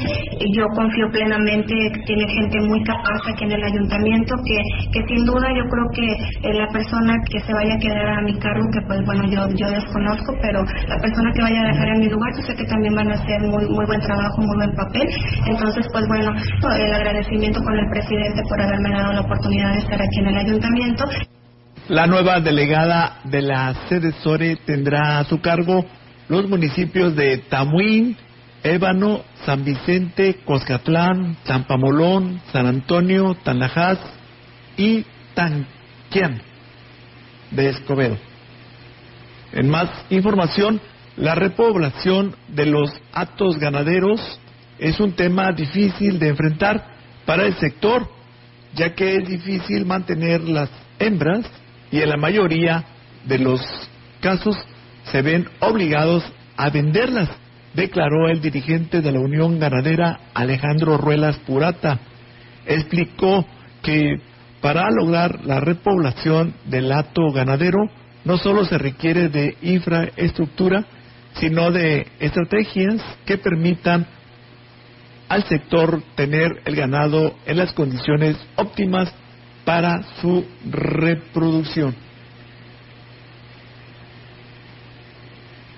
Yo 0.54 0.64
confío 0.76 1.10
plenamente 1.10 1.74
que 1.74 2.00
tiene 2.06 2.28
gente 2.28 2.60
muy 2.68 2.84
capaz 2.84 3.18
aquí 3.26 3.44
en 3.44 3.50
el 3.50 3.64
ayuntamiento 3.64 4.36
que, 4.46 4.58
que 4.92 5.06
sin 5.08 5.26
duda 5.26 5.48
yo 5.50 5.64
creo 5.66 5.86
que 5.90 6.52
la 6.54 6.68
persona 6.68 7.14
que 7.28 7.40
se 7.40 7.52
vaya 7.52 7.74
a 7.74 7.78
quedar 7.78 8.06
a 8.14 8.22
mi 8.22 8.38
cargo, 8.38 8.62
que 8.70 8.80
pues 8.86 9.04
bueno 9.06 9.24
yo, 9.26 9.42
yo 9.56 9.70
desconozco, 9.74 10.38
pero 10.40 10.62
la 10.86 10.98
persona 11.02 11.32
que 11.34 11.42
vaya 11.42 11.62
a 11.62 11.66
dejar 11.66 11.88
en 11.96 11.98
mi 11.98 12.08
lugar 12.08 12.30
yo 12.36 12.46
sé 12.46 12.54
que 12.54 12.64
también 12.66 12.94
van 12.94 13.10
a 13.10 13.14
hacer 13.14 13.42
muy, 13.42 13.66
muy 13.66 13.86
buen 13.86 14.00
trabajo, 14.02 14.38
muy 14.38 14.56
buen 14.56 14.76
papel. 14.76 15.08
Entonces 15.50 15.84
pues 15.90 16.06
bueno, 16.06 16.30
el 16.78 16.94
agradecimiento 16.94 17.58
con 17.60 17.74
el 17.74 17.90
presidente 17.90 18.40
por 18.48 18.62
haberme 18.62 18.90
dado 18.90 19.12
la 19.14 19.20
oportunidad 19.22 19.47
estar 19.56 20.00
aquí 20.00 20.20
en 20.20 20.26
el 20.28 20.36
ayuntamiento. 20.36 21.04
La 21.88 22.06
nueva 22.06 22.40
delegada 22.40 23.20
de 23.24 23.42
la 23.42 23.74
sede 23.88 24.12
SORE 24.22 24.56
tendrá 24.66 25.18
a 25.18 25.24
su 25.24 25.40
cargo 25.40 25.86
los 26.28 26.48
municipios 26.48 27.16
de 27.16 27.38
Tamuín, 27.38 28.16
Ébano, 28.62 29.22
San 29.46 29.64
Vicente, 29.64 30.40
Coscatlán, 30.44 31.38
Champamolón, 31.44 32.40
San 32.52 32.66
Antonio, 32.66 33.36
Tanajás 33.42 33.98
y 34.76 35.04
Tanquián 35.34 36.42
de 37.50 37.70
Escobedo. 37.70 38.18
En 39.52 39.70
más 39.70 39.88
información, 40.10 40.80
la 41.16 41.34
repoblación 41.34 42.34
de 42.48 42.66
los 42.66 42.90
atos 43.12 43.58
ganaderos 43.58 44.38
es 44.78 45.00
un 45.00 45.12
tema 45.12 45.52
difícil 45.52 46.18
de 46.18 46.28
enfrentar 46.28 46.84
para 47.24 47.46
el 47.46 47.54
sector 47.54 48.17
ya 48.78 48.94
que 48.94 49.16
es 49.16 49.28
difícil 49.28 49.84
mantener 49.84 50.40
las 50.42 50.70
hembras 50.98 51.44
y 51.90 52.00
en 52.00 52.08
la 52.08 52.16
mayoría 52.16 52.84
de 53.24 53.38
los 53.38 53.60
casos 54.20 54.56
se 55.10 55.20
ven 55.22 55.48
obligados 55.60 56.24
a 56.56 56.70
venderlas, 56.70 57.28
declaró 57.74 58.28
el 58.28 58.40
dirigente 58.40 59.00
de 59.00 59.12
la 59.12 59.20
Unión 59.20 59.58
Ganadera 59.58 60.20
Alejandro 60.34 60.96
Ruelas 60.96 61.36
Purata. 61.38 61.98
Explicó 62.66 63.44
que 63.82 64.16
para 64.60 64.90
lograr 64.90 65.44
la 65.44 65.60
repoblación 65.60 66.54
del 66.66 66.92
hato 66.92 67.32
ganadero 67.32 67.78
no 68.24 68.38
solo 68.38 68.64
se 68.64 68.78
requiere 68.78 69.28
de 69.28 69.56
infraestructura, 69.62 70.84
sino 71.34 71.70
de 71.70 72.06
estrategias 72.18 73.02
que 73.24 73.38
permitan 73.38 74.06
al 75.28 75.44
sector 75.44 76.02
tener 76.14 76.62
el 76.64 76.74
ganado 76.74 77.34
en 77.46 77.56
las 77.56 77.72
condiciones 77.72 78.36
óptimas 78.56 79.12
para 79.64 80.02
su 80.20 80.44
reproducción. 80.70 81.94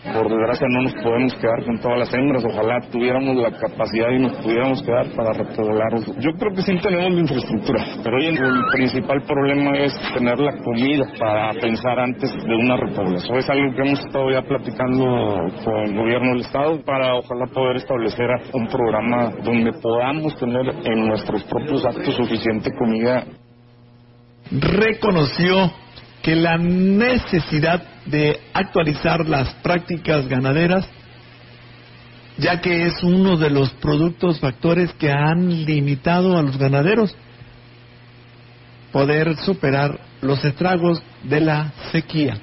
Por 0.02 0.28
desgracia 0.30 0.66
no 0.70 0.82
nos 0.82 0.94
podemos 0.94 1.34
quedar 1.34 1.62
con 1.66 1.78
todas 1.78 1.98
las 1.98 2.14
hembras, 2.14 2.42
ojalá 2.42 2.80
tuviéramos 2.90 3.36
la 3.36 3.50
capacidad 3.50 4.10
y 4.10 4.18
nos 4.18 4.32
pudiéramos 4.38 4.82
quedar 4.82 5.06
para 5.14 5.32
repoblarlos. 5.34 6.06
Yo 6.16 6.32
creo 6.38 6.54
que 6.54 6.62
sí 6.62 6.74
tenemos 6.80 7.12
la 7.12 7.20
infraestructura, 7.20 7.84
pero 8.02 8.16
hoy 8.16 8.26
el 8.28 8.64
principal 8.72 9.22
problema 9.22 9.76
es 9.76 9.92
tener 10.14 10.38
la 10.38 10.56
comida 10.64 11.04
para 11.18 11.52
pensar 11.52 12.00
antes 12.00 12.32
de 12.32 12.54
una 12.54 12.76
repoblación. 12.76 13.38
Es 13.38 13.50
algo 13.50 13.74
que 13.74 13.82
hemos 13.82 14.00
estado 14.00 14.30
ya 14.30 14.40
platicando 14.40 15.04
con 15.64 15.76
el 15.76 15.94
gobierno 15.94 16.30
del 16.30 16.40
estado 16.40 16.82
para 16.82 17.16
ojalá 17.16 17.46
poder 17.52 17.76
establecer 17.76 18.30
un 18.54 18.68
programa 18.68 19.32
donde 19.44 19.72
podamos 19.82 20.34
tener 20.36 20.66
en 20.82 21.08
nuestros 21.08 21.44
propios 21.44 21.84
actos 21.84 22.14
suficiente 22.14 22.70
comida. 22.78 23.24
Reconoció 24.50 25.70
que 26.22 26.36
la 26.36 26.56
necesidad 26.56 27.82
de 28.06 28.40
actualizar 28.52 29.28
las 29.28 29.54
prácticas 29.56 30.26
ganaderas, 30.28 30.86
ya 32.38 32.60
que 32.60 32.86
es 32.86 33.02
uno 33.02 33.36
de 33.36 33.50
los 33.50 33.70
productos 33.74 34.40
factores 34.40 34.92
que 34.94 35.10
han 35.10 35.64
limitado 35.64 36.38
a 36.38 36.42
los 36.42 36.56
ganaderos 36.56 37.14
poder 38.92 39.36
superar 39.36 40.00
los 40.20 40.44
estragos 40.44 41.02
de 41.22 41.40
la 41.40 41.72
sequía 41.92 42.40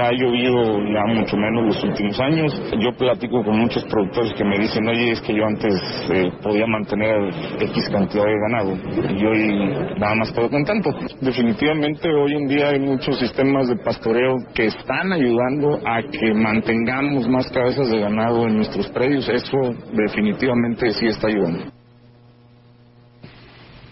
ha 0.00 0.12
llovido 0.12 0.78
ya 0.92 1.04
mucho 1.14 1.36
menos 1.36 1.66
los 1.66 1.84
últimos 1.84 2.18
años. 2.20 2.62
Yo 2.78 2.92
platico 2.96 3.44
con 3.44 3.58
muchos 3.58 3.84
productores 3.84 4.32
que 4.34 4.44
me 4.44 4.58
dicen, 4.58 4.86
oye, 4.88 5.12
es 5.12 5.20
que 5.20 5.34
yo 5.34 5.44
antes 5.44 5.74
eh, 6.12 6.30
podía 6.42 6.66
mantener 6.66 7.30
X 7.60 7.88
cantidad 7.90 8.24
de 8.24 8.38
ganado 8.48 8.76
y 9.16 9.24
hoy 9.24 9.98
nada 9.98 10.14
más 10.14 10.32
puedo 10.32 10.50
con 10.50 10.64
tanto. 10.64 10.90
Definitivamente 11.20 12.08
hoy 12.08 12.34
en 12.34 12.46
día 12.48 12.70
hay 12.70 12.80
muchos 12.80 13.18
sistemas 13.18 13.68
de 13.68 13.76
pastoreo 13.76 14.36
que 14.54 14.66
están 14.66 15.12
ayudando 15.12 15.80
a 15.86 16.02
que 16.02 16.34
mantengamos 16.34 17.28
más 17.28 17.50
cabezas 17.50 17.90
de 17.90 18.00
ganado 18.00 18.46
en 18.46 18.56
nuestros 18.56 18.88
predios. 18.88 19.28
Eso 19.28 19.58
definitivamente 19.92 20.90
sí 20.92 21.06
está 21.06 21.28
ayudando. 21.28 21.64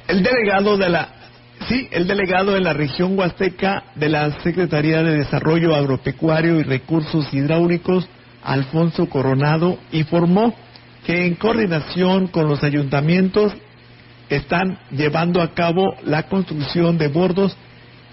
El 0.09 0.23
delegado 0.23 0.79
de 0.79 0.89
la 0.89 1.18
Sí, 1.69 1.87
el 1.91 2.07
delegado 2.07 2.53
de 2.53 2.63
la 2.63 2.73
región 2.73 3.19
huasteca 3.19 3.85
de 3.95 4.09
la 4.09 4.41
Secretaría 4.41 5.03
de 5.03 5.19
Desarrollo 5.19 5.75
Agropecuario 5.75 6.59
y 6.59 6.63
Recursos 6.63 7.29
Hidráulicos, 7.35 8.09
Alfonso 8.43 9.07
Coronado, 9.11 9.79
informó 9.93 10.55
que 11.05 11.27
en 11.27 11.35
coordinación 11.35 12.29
con 12.29 12.49
los 12.49 12.65
ayuntamientos 12.65 13.53
están 14.31 14.79
llevando 14.93 15.43
a 15.43 15.53
cabo 15.53 15.95
la 16.05 16.23
construcción 16.23 16.97
de 16.97 17.09
bordos 17.09 17.55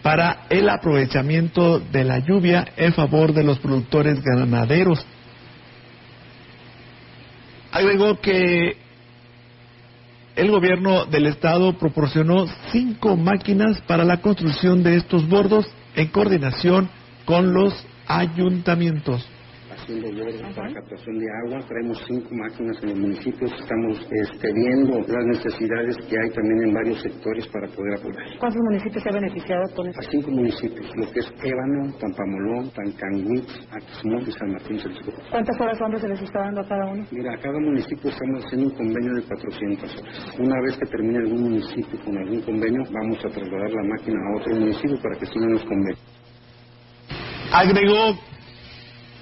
para 0.02 0.48
el 0.50 0.68
aprovechamiento 0.68 1.80
de 1.80 2.04
la 2.04 2.20
lluvia 2.20 2.66
en 2.76 2.94
favor 2.94 3.32
de 3.32 3.46
los 3.46 3.60
productores 3.60 4.22
ganaderos. 4.22 5.06
Agregó 7.72 8.20
que 8.20 8.85
el 10.36 10.52
gobierno 10.52 11.06
del 11.06 11.28
estado 11.28 11.78
proporcionó 11.78 12.46
cinco 12.72 13.16
máquinas 13.16 13.80
para 13.82 14.04
la 14.04 14.22
construcción 14.22 14.84
de 14.84 14.96
estos 14.96 15.28
bordos 15.28 15.66
en 15.96 16.08
coordinación 16.08 16.90
con 17.26 17.54
los 17.54 17.74
ayuntamientos 18.08 19.26
haciendo 19.86 20.10
bordos 20.18 20.56
para 20.56 20.74
captación 20.74 21.20
de 21.20 21.26
agua. 21.46 21.60
Traemos 21.68 22.04
cinco 22.08 22.30
máquinas 22.32 22.78
en 22.82 22.90
los 22.90 23.00
municipios. 23.00 23.52
Estamos 23.54 24.00
este, 24.02 24.48
viendo 24.54 25.00
las 25.00 25.26
necesidades 25.26 25.96
que 26.10 26.16
hay 26.18 26.30
también 26.34 26.60
en 26.66 26.74
varios 26.74 27.02
sectores 27.02 27.48
para 27.48 27.68
poder 27.70 27.94
apoyar. 28.00 28.26
¿Cuántos 28.40 28.62
municipios 28.66 29.04
se 29.04 29.10
han 29.10 29.16
beneficiado 29.16 29.64
con 29.76 29.88
esto? 29.88 30.02
A 30.02 30.12
cinco 30.12 30.32
municipios, 30.32 30.86
lo 30.96 31.06
que 31.12 31.20
es 31.20 31.30
Ébano, 31.44 31.94
Tampamolón, 32.00 32.72
Tancanguich, 32.74 33.52
Aquismón 33.72 34.22
y 34.26 34.32
San 34.32 34.52
Martín 34.52 34.80
¿Cuántas 35.30 35.62
horas 35.62 35.82
hombre 35.82 36.00
se 36.00 36.08
les 36.08 36.22
está 36.22 36.40
dando 36.40 36.62
a 36.62 36.68
cada 36.68 36.86
uno? 36.92 37.06
Mira, 37.12 37.34
a 37.34 37.38
cada 37.38 37.60
municipio 37.60 38.10
estamos 38.10 38.46
haciendo 38.46 38.68
un 38.68 38.76
convenio 38.76 39.14
de 39.14 39.22
400 39.24 40.02
horas. 40.02 40.40
Una 40.40 40.62
vez 40.62 40.78
que 40.78 40.86
termine 40.86 41.20
algún 41.20 41.42
municipio 41.44 42.00
con 42.04 42.18
algún 42.18 42.42
convenio, 42.42 42.82
vamos 42.92 43.20
a 43.24 43.30
trasladar 43.30 43.72
la 43.72 43.84
máquina 43.84 44.18
a 44.18 44.38
otro 44.38 44.56
municipio 44.56 44.98
para 45.02 45.20
que 45.20 45.26
sigan 45.28 45.52
los 45.52 45.64
convenios. 45.64 46.00
Agregó 47.54 48.18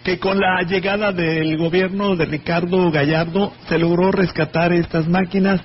que 0.04 0.20
con 0.20 0.40
la 0.40 0.62
llegada 0.64 1.12
del 1.12 1.58
gobierno 1.58 2.16
de 2.16 2.26
Ricardo 2.26 2.92
Gallardo 2.92 3.54
se 3.68 3.78
logró 3.78 4.12
rescatar 4.12 4.74
estas 4.74 5.08
máquinas 5.08 5.62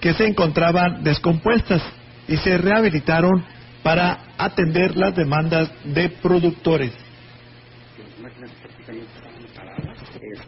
que 0.00 0.14
se 0.14 0.26
encontraban 0.26 1.04
descompuestas 1.04 1.82
y 2.26 2.36
se 2.38 2.56
rehabilitaron 2.56 3.44
para 3.82 4.18
atender 4.38 4.96
las 4.96 5.14
demandas 5.14 5.70
de 5.84 6.08
productores 6.08 6.92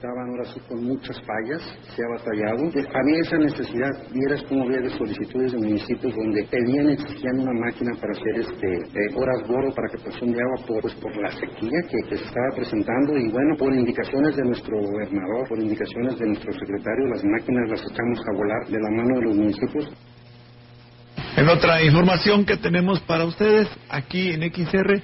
estaban 0.04 0.28
ahora 0.28 0.44
sí 0.52 0.60
con 0.68 0.84
muchas 0.84 1.16
fallas, 1.24 1.62
se 1.96 2.02
ha 2.04 2.08
batallado. 2.12 2.68
Había 2.68 3.20
esa 3.24 3.38
necesidad, 3.38 3.88
vieras 4.12 4.44
cómo 4.48 4.64
había 4.64 4.80
de 4.80 4.90
solicitudes 4.90 5.52
de 5.52 5.58
municipios 5.58 6.14
donde 6.14 6.44
pedían, 6.44 6.90
exigían 6.90 7.40
una 7.40 7.52
máquina 7.64 7.92
para 7.96 8.12
hacer 8.12 8.36
este 8.36 8.68
eh, 8.68 9.16
horas 9.16 9.48
boro 9.48 9.72
para 9.72 9.88
captación 9.88 10.32
de 10.32 10.42
agua 10.42 10.66
por, 10.68 10.82
pues, 10.82 10.94
por 10.96 11.16
la 11.16 11.30
sequía 11.32 11.80
que, 11.88 12.08
que, 12.08 12.16
se 12.18 12.24
estaba 12.24 12.48
presentando 12.54 13.16
y 13.16 13.30
bueno, 13.32 13.56
por 13.56 13.72
indicaciones 13.72 14.36
de 14.36 14.44
nuestro 14.44 14.76
gobernador, 14.76 15.48
por 15.48 15.58
indicaciones 15.58 16.18
de 16.18 16.26
nuestro 16.26 16.52
secretario, 16.52 17.06
las 17.08 17.24
máquinas 17.24 17.70
las 17.70 17.80
echamos 17.80 18.20
a 18.20 18.36
volar 18.36 18.66
de 18.68 18.78
la 18.78 18.90
mano 18.90 19.18
de 19.20 19.24
los 19.24 19.36
municipios. 19.36 19.88
En 21.36 21.48
otra 21.48 21.82
información 21.82 22.44
que 22.44 22.58
tenemos 22.58 23.00
para 23.00 23.24
ustedes 23.24 23.68
aquí 23.88 24.32
en 24.32 24.42
XR, 24.52 25.02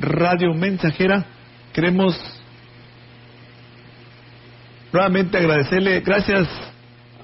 Radio 0.00 0.54
Mensajera, 0.54 1.26
queremos 1.72 2.43
nuevamente 4.94 5.38
agradecerle, 5.38 6.00
gracias 6.02 6.46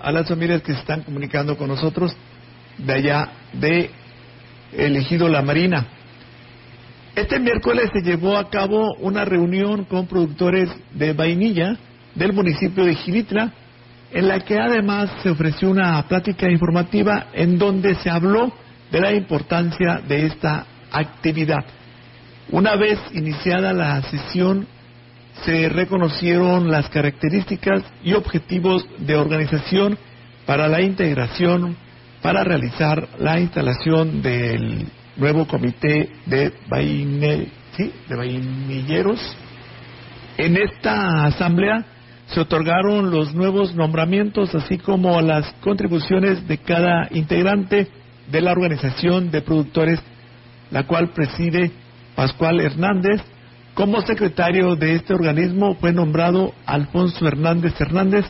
a 0.03 0.11
las 0.11 0.27
familias 0.27 0.61
que 0.61 0.73
se 0.73 0.81
están 0.81 1.03
comunicando 1.03 1.57
con 1.57 1.69
nosotros 1.69 2.17
de 2.77 2.93
allá 2.93 3.29
de 3.53 3.91
elegido 4.73 5.29
La 5.29 5.41
Marina. 5.41 5.87
Este 7.15 7.39
miércoles 7.39 7.89
se 7.93 8.03
llevó 8.03 8.37
a 8.37 8.51
cabo 8.51 8.97
una 8.99 9.25
reunión 9.25 9.85
con 9.85 10.09
productores 10.09 10.69
de 10.95 11.13
vainilla 11.13 11.77
del 12.17 12.33
municipio 12.33 12.85
de 12.85 12.97
Gilitla, 12.97 13.53
en 14.11 14.27
la 14.27 14.41
que 14.41 14.59
además 14.59 15.09
se 15.23 15.31
ofreció 15.31 15.71
una 15.71 16.03
plática 16.09 16.51
informativa 16.51 17.29
en 17.33 17.57
donde 17.57 17.95
se 17.95 18.11
habló 18.11 18.53
de 18.91 19.01
la 19.01 19.13
importancia 19.13 20.01
de 20.09 20.27
esta 20.27 20.67
actividad. 20.91 21.65
Una 22.51 22.75
vez 22.75 22.99
iniciada 23.13 23.73
la 23.73 24.03
sesión 24.03 24.67
se 25.45 25.69
reconocieron 25.69 26.71
las 26.71 26.89
características 26.89 27.83
y 28.03 28.13
objetivos 28.13 28.87
de 28.99 29.17
organización 29.17 29.99
para 30.47 30.69
la 30.69 30.81
integración 30.83 31.77
para 32.23 32.45
realizar 32.45 33.09
la 33.19 33.41
instalación 33.41 34.23
del 34.23 34.87
nuevo 35.17 35.47
comité 35.47 36.11
de, 36.27 36.53
vainilleros. 38.09 39.37
En 40.37 40.57
esta 40.57 41.27
asamblea 41.27 41.85
se 42.27 42.41
otorgaron 42.41 43.11
los 43.11 43.35
nuevos 43.35 43.75
nombramientos, 43.75 44.55
así 44.55 44.79
como 44.79 45.21
las 45.21 45.51
contribuciones 45.61 46.47
de 46.47 46.59
cada 46.59 47.09
integrante 47.11 47.89
de 48.31 48.41
la 48.41 48.53
organización 48.53 49.31
de 49.31 49.43
productores, 49.43 50.01
la 50.71 50.87
cual 50.87 51.09
preside 51.09 51.73
Pascual 52.15 52.61
Hernández, 52.61 53.23
como 53.81 54.03
secretario 54.03 54.77
de 54.77 54.97
este 54.97 55.15
organismo 55.15 55.75
fue 55.77 55.91
nombrado 55.91 56.53
Alfonso 56.67 57.27
Hernández 57.27 57.81
Hernández, 57.81 58.27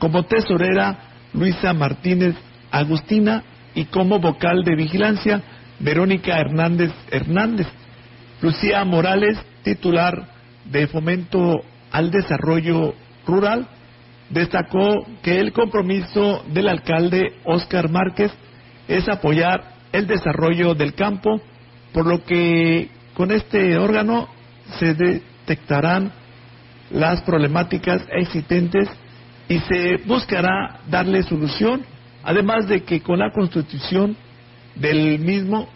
como 0.00 0.24
tesorera 0.24 0.98
Luisa 1.32 1.72
Martínez 1.72 2.34
Agustina 2.72 3.44
y 3.76 3.84
como 3.84 4.18
vocal 4.18 4.64
de 4.64 4.74
vigilancia 4.74 5.40
Verónica 5.78 6.40
Hernández 6.40 6.90
Hernández. 7.12 7.68
Lucía 8.42 8.84
Morales, 8.84 9.38
titular 9.62 10.30
de 10.64 10.88
Fomento 10.88 11.60
al 11.92 12.10
Desarrollo 12.10 12.96
Rural, 13.24 13.68
destacó 14.30 15.06
que 15.22 15.38
el 15.38 15.52
compromiso 15.52 16.42
del 16.52 16.68
alcalde 16.68 17.34
Óscar 17.44 17.88
Márquez 17.88 18.32
es 18.88 19.08
apoyar 19.08 19.62
el 19.92 20.08
desarrollo 20.08 20.74
del 20.74 20.94
campo, 20.94 21.40
por 21.92 22.04
lo 22.04 22.24
que 22.24 22.88
con 23.14 23.30
este 23.30 23.78
órgano 23.78 24.36
se 24.78 24.94
detectarán 24.94 26.12
las 26.90 27.22
problemáticas 27.22 28.02
existentes 28.10 28.88
y 29.48 29.58
se 29.60 29.96
buscará 30.06 30.80
darle 30.88 31.22
solución, 31.22 31.82
además 32.22 32.68
de 32.68 32.82
que 32.82 33.00
con 33.00 33.18
la 33.18 33.32
constitución 33.32 34.16
del 34.74 35.18
mismo 35.18 35.68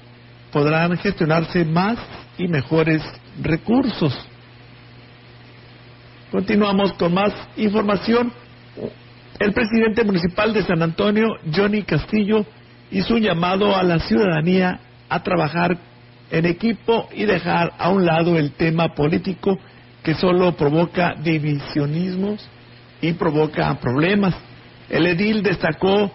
podrán 0.52 0.96
gestionarse 0.98 1.64
más 1.64 1.98
y 2.38 2.48
mejores 2.48 3.02
recursos. 3.40 4.18
Continuamos 6.30 6.92
con 6.94 7.14
más 7.14 7.32
información. 7.56 8.32
El 9.38 9.52
presidente 9.52 10.04
municipal 10.04 10.52
de 10.52 10.62
San 10.62 10.82
Antonio, 10.82 11.28
Johnny 11.54 11.82
Castillo, 11.82 12.46
hizo 12.90 13.14
un 13.14 13.22
llamado 13.22 13.76
a 13.76 13.82
la 13.82 13.98
ciudadanía 13.98 14.80
a 15.08 15.22
trabajar 15.22 15.76
en 16.32 16.46
equipo 16.46 17.08
y 17.14 17.26
dejar 17.26 17.74
a 17.78 17.90
un 17.90 18.06
lado 18.06 18.38
el 18.38 18.52
tema 18.52 18.94
político 18.94 19.58
que 20.02 20.14
solo 20.14 20.56
provoca 20.56 21.14
divisionismos 21.22 22.48
y 23.02 23.12
provoca 23.12 23.78
problemas. 23.78 24.34
El 24.88 25.06
edil 25.06 25.42
destacó 25.42 26.10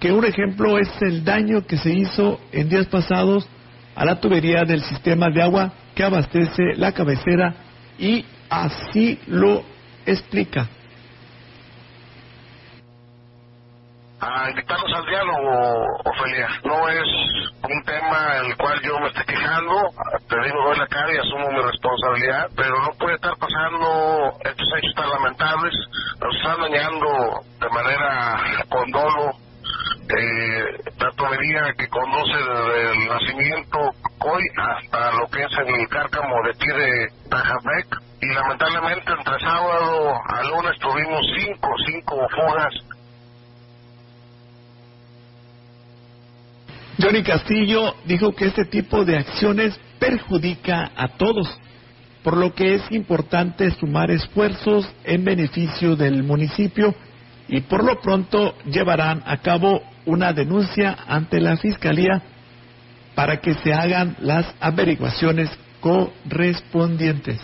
que 0.00 0.10
un 0.10 0.24
ejemplo 0.24 0.78
es 0.78 0.88
el 1.02 1.22
daño 1.22 1.66
que 1.66 1.76
se 1.76 1.92
hizo 1.92 2.40
en 2.50 2.70
días 2.70 2.86
pasados 2.86 3.46
a 3.94 4.06
la 4.06 4.18
tubería 4.20 4.64
del 4.64 4.82
sistema 4.82 5.28
de 5.28 5.42
agua 5.42 5.72
que 5.94 6.02
abastece 6.02 6.62
la 6.76 6.92
cabecera 6.92 7.54
y 7.98 8.24
así 8.48 9.18
lo 9.26 9.62
explica. 10.06 10.66
A 14.22 14.50
invitarlos 14.50 14.92
al 14.94 15.06
diálogo, 15.06 15.86
Ofelia. 16.04 16.48
No 16.64 16.88
es 16.88 17.08
un 17.64 17.84
tema 17.84 18.38
en 18.38 18.46
el 18.46 18.56
cual 18.56 18.80
yo 18.82 18.98
me 19.00 19.08
esté 19.08 19.24
quejando, 19.24 19.74
te 20.28 20.36
digo, 20.44 20.62
doy 20.64 20.78
la 20.78 20.86
cara 20.86 21.12
y 21.12 21.18
asumo 21.18 21.50
mi 21.50 21.60
responsabilidad, 21.60 22.48
pero 22.56 22.78
no 22.82 22.90
puede 22.98 23.16
estar 23.16 23.36
pasando 23.36 24.32
estos 24.44 24.68
hechos 24.78 24.94
tan 24.94 25.10
lamentables, 25.10 25.74
nos 26.20 26.36
están 26.36 26.60
dañando 26.60 27.40
de 27.60 27.68
manera 27.68 28.40
con 28.68 28.90
dolo 28.92 29.32
eh, 30.08 30.78
la 30.98 31.10
tubería 31.12 31.72
que 31.76 31.88
conduce 31.88 32.36
desde 32.36 32.92
el 32.92 33.08
nacimiento 33.08 33.78
hoy 34.20 34.42
hasta 34.56 35.12
lo 35.12 35.26
que 35.28 35.42
es 35.42 35.52
el 35.58 35.88
cárcamo 35.88 36.34
de 36.44 36.50
aquí 36.50 36.68
de 36.68 37.08
Tajabek 37.28 37.86
y 38.20 38.34
lamentablemente 38.34 39.12
entre 39.12 39.40
sábado 39.40 40.14
a 40.28 40.42
lunes 40.44 40.78
tuvimos 40.78 41.26
cinco, 41.36 41.68
cinco 41.86 42.28
fugas 42.30 42.74
Johnny 47.00 47.22
Castillo 47.22 47.94
dijo 48.04 48.32
que 48.32 48.46
este 48.46 48.64
tipo 48.66 49.04
de 49.04 49.16
acciones 49.16 49.78
perjudica 49.98 50.90
a 50.94 51.08
todos, 51.08 51.48
por 52.22 52.36
lo 52.36 52.54
que 52.54 52.74
es 52.74 52.92
importante 52.92 53.70
sumar 53.72 54.10
esfuerzos 54.10 54.88
en 55.04 55.24
beneficio 55.24 55.96
del 55.96 56.22
municipio 56.22 56.94
y 57.48 57.60
por 57.62 57.84
lo 57.84 58.00
pronto 58.00 58.54
llevarán 58.64 59.22
a 59.26 59.38
cabo 59.38 59.82
una 60.04 60.32
denuncia 60.32 60.96
ante 61.06 61.40
la 61.40 61.56
Fiscalía 61.56 62.22
para 63.14 63.38
que 63.40 63.54
se 63.54 63.72
hagan 63.72 64.16
las 64.20 64.54
averiguaciones 64.60 65.50
correspondientes. 65.80 67.40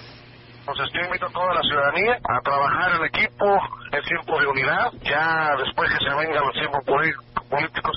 Pues 0.65 0.79
estoy 0.81 1.05
invito 1.05 1.27
a 1.27 1.31
toda 1.31 1.55
la 1.55 1.63
ciudadanía 1.63 2.19
a 2.29 2.41
trabajar 2.43 2.93
en 3.01 3.07
equipo, 3.07 3.59
en 3.91 4.03
tiempo 4.03 4.39
de 4.39 4.47
unidad. 4.49 4.93
Ya 5.03 5.57
después 5.65 5.91
que 5.91 6.05
se 6.05 6.15
vengan 6.15 6.45
los 6.45 6.53
tiempos 6.53 6.85
políticos, 6.85 7.25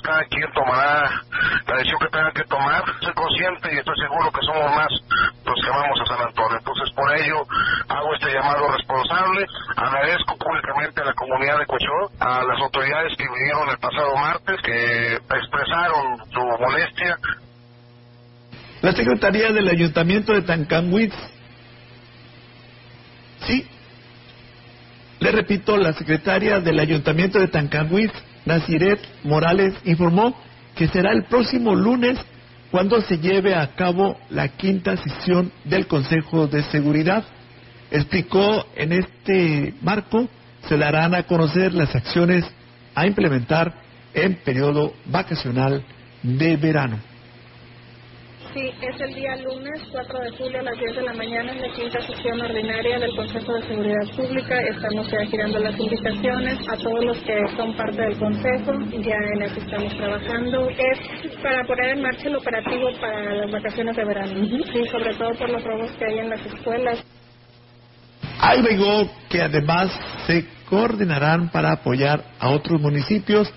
cada 0.02 0.24
quien 0.24 0.50
tomará 0.52 1.10
la 1.66 1.76
decisión 1.76 1.98
que 2.00 2.08
tenga 2.08 2.32
que 2.32 2.44
tomar. 2.44 2.82
Soy 3.00 3.14
consciente 3.14 3.74
y 3.74 3.78
estoy 3.78 3.96
seguro 3.96 4.30
que 4.32 4.46
somos 4.46 4.74
más 4.74 4.92
los 5.44 5.58
que 5.64 5.70
vamos 5.70 6.00
a 6.00 6.06
San 6.06 6.26
Antonio. 6.26 6.58
Entonces, 6.58 6.90
por 6.94 7.16
ello, 7.16 7.46
hago 7.88 8.14
este 8.14 8.32
llamado 8.32 8.68
responsable. 8.76 9.46
Agradezco 9.76 10.36
públicamente 10.36 11.02
a 11.02 11.04
la 11.04 11.14
comunidad 11.14 11.58
de 11.58 11.66
Cochó, 11.66 12.10
a 12.20 12.42
las 12.44 12.60
autoridades 12.60 13.16
que 13.16 13.24
vinieron 13.24 13.68
el 13.68 13.78
pasado 13.78 14.16
martes, 14.16 14.60
que 14.62 15.14
expresaron 15.14 16.18
su 16.30 16.40
molestia. 16.40 17.18
La 18.80 18.92
Secretaría 18.92 19.52
del 19.52 19.68
Ayuntamiento 19.68 20.32
de 20.32 20.42
Tancanwitz 20.42 21.14
Sí. 23.46 23.66
Le 25.20 25.30
repito, 25.30 25.76
la 25.76 25.92
secretaria 25.92 26.60
del 26.60 26.78
Ayuntamiento 26.78 27.38
de 27.38 27.48
Tancanhuiz, 27.48 28.10
Naziret 28.44 29.00
Morales, 29.24 29.74
informó 29.84 30.34
que 30.74 30.88
será 30.88 31.12
el 31.12 31.24
próximo 31.24 31.74
lunes 31.74 32.18
cuando 32.70 33.00
se 33.02 33.18
lleve 33.18 33.54
a 33.54 33.74
cabo 33.74 34.18
la 34.30 34.48
quinta 34.48 34.96
sesión 34.96 35.52
del 35.64 35.86
Consejo 35.86 36.46
de 36.46 36.62
Seguridad. 36.64 37.24
Explicó 37.90 38.66
en 38.74 38.92
este 38.92 39.74
marco 39.82 40.28
se 40.68 40.76
darán 40.78 41.14
a 41.14 41.24
conocer 41.24 41.74
las 41.74 41.94
acciones 41.94 42.44
a 42.94 43.06
implementar 43.06 43.74
en 44.14 44.36
periodo 44.36 44.94
vacacional 45.06 45.84
de 46.22 46.56
verano. 46.56 47.11
Sí, 48.54 48.68
es 48.82 49.00
el 49.00 49.14
día 49.14 49.34
lunes 49.36 49.80
4 49.90 50.18
de 50.18 50.30
julio 50.32 50.60
a 50.60 50.62
las 50.62 50.78
10 50.78 50.96
de 50.96 51.02
la 51.02 51.14
mañana 51.14 51.52
en 51.52 51.62
la 51.62 51.68
quinta 51.74 51.98
sesión 52.02 52.38
ordinaria 52.38 52.98
del 52.98 53.16
Consejo 53.16 53.54
de 53.54 53.62
Seguridad 53.62 54.06
Pública. 54.14 54.60
Estamos 54.60 55.10
ya 55.10 55.24
girando 55.24 55.58
las 55.58 55.80
invitaciones 55.80 56.58
a 56.68 56.76
todos 56.76 57.02
los 57.02 57.18
que 57.20 57.34
son 57.56 57.74
parte 57.74 58.02
del 58.02 58.18
Consejo. 58.18 58.72
Ya 58.90 59.16
en 59.36 59.42
eso 59.42 59.58
estamos 59.58 59.96
trabajando. 59.96 60.68
Es 60.68 61.36
para 61.42 61.64
poner 61.64 61.96
en 61.96 62.02
marcha 62.02 62.28
el 62.28 62.36
operativo 62.36 62.90
para 63.00 63.34
las 63.36 63.50
vacaciones 63.50 63.96
de 63.96 64.04
verano. 64.04 64.44
Sí, 64.44 64.84
sobre 64.90 65.14
todo 65.14 65.30
por 65.38 65.48
los 65.48 65.64
robos 65.64 65.90
que 65.92 66.04
hay 66.04 66.18
en 66.18 66.28
las 66.28 66.44
escuelas. 66.44 67.02
Agregó 68.38 69.10
que 69.30 69.40
además 69.40 69.98
se 70.26 70.44
coordinarán 70.68 71.48
para 71.48 71.72
apoyar 71.72 72.22
a 72.38 72.50
otros 72.50 72.78
municipios 72.82 73.50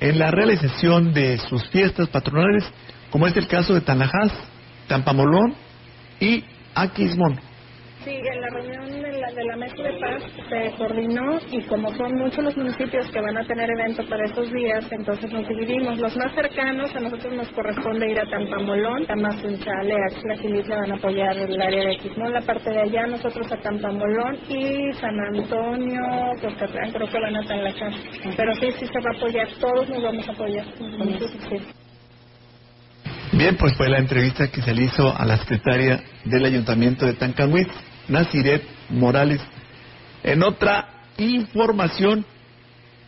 en 0.00 0.18
la 0.18 0.32
realización 0.32 1.12
de 1.12 1.38
sus 1.38 1.68
fiestas 1.70 2.08
patronales 2.08 2.64
como 3.10 3.26
es 3.26 3.36
el 3.36 3.46
caso 3.46 3.74
de 3.74 3.80
Tanajás, 3.80 4.32
Tampamolón 4.88 5.54
y 6.20 6.44
Aquismón. 6.74 7.50
Sí, 8.04 8.12
en 8.12 8.40
la 8.40 8.48
reunión 8.48 9.02
de 9.02 9.12
la, 9.20 9.30
de 9.30 9.44
la 9.44 9.56
mesa 9.56 9.82
de 9.82 9.92
paz 10.00 10.22
se 10.48 10.72
coordinó 10.78 11.38
y 11.50 11.60
como 11.64 11.94
son 11.96 12.14
muchos 12.14 12.42
los 12.42 12.56
municipios 12.56 13.10
que 13.10 13.20
van 13.20 13.36
a 13.36 13.44
tener 13.44 13.68
evento 13.70 14.02
para 14.08 14.24
estos 14.24 14.50
días, 14.50 14.86
entonces 14.90 15.30
nos 15.30 15.46
dividimos. 15.46 15.98
Los 15.98 16.16
más 16.16 16.34
cercanos 16.34 16.96
a 16.96 17.00
nosotros 17.00 17.34
nos 17.34 17.48
corresponde 17.50 18.10
ir 18.10 18.18
a 18.18 18.30
Tampamolón, 18.30 19.04
Tamazunchale, 19.04 19.94
Axla 20.10 20.76
van 20.76 20.92
a 20.92 20.94
apoyar 20.94 21.36
el 21.36 21.60
área 21.60 21.84
de 21.84 21.96
Aquismón, 21.96 22.32
la 22.32 22.40
parte 22.40 22.70
de 22.70 22.80
allá, 22.80 23.06
nosotros 23.06 23.52
a 23.52 23.60
Tampamolón 23.60 24.38
y 24.48 24.94
San 24.94 25.20
Antonio, 25.20 26.00
Costatlán, 26.40 26.92
creo 26.92 27.06
que 27.06 27.20
van 27.20 27.36
a 27.36 27.46
Tanlachán. 27.46 27.92
Pero 28.34 28.54
sí, 28.54 28.70
sí 28.78 28.86
se 28.86 29.00
va 29.00 29.10
a 29.12 29.18
apoyar, 29.18 29.48
todos 29.60 29.88
nos 29.90 30.02
vamos 30.02 30.26
a 30.26 30.32
apoyar. 30.32 30.64
Sí. 31.50 31.79
Bien, 33.40 33.56
pues 33.56 33.72
fue 33.74 33.88
la 33.88 33.96
entrevista 33.96 34.48
que 34.48 34.60
se 34.60 34.74
le 34.74 34.84
hizo 34.84 35.16
a 35.16 35.24
la 35.24 35.38
secretaria 35.38 36.02
del 36.26 36.44
Ayuntamiento 36.44 37.06
de 37.06 37.14
Tancanhuitz, 37.14 37.72
Naziret 38.06 38.62
Morales. 38.90 39.40
En 40.22 40.42
otra 40.42 41.06
información, 41.16 42.26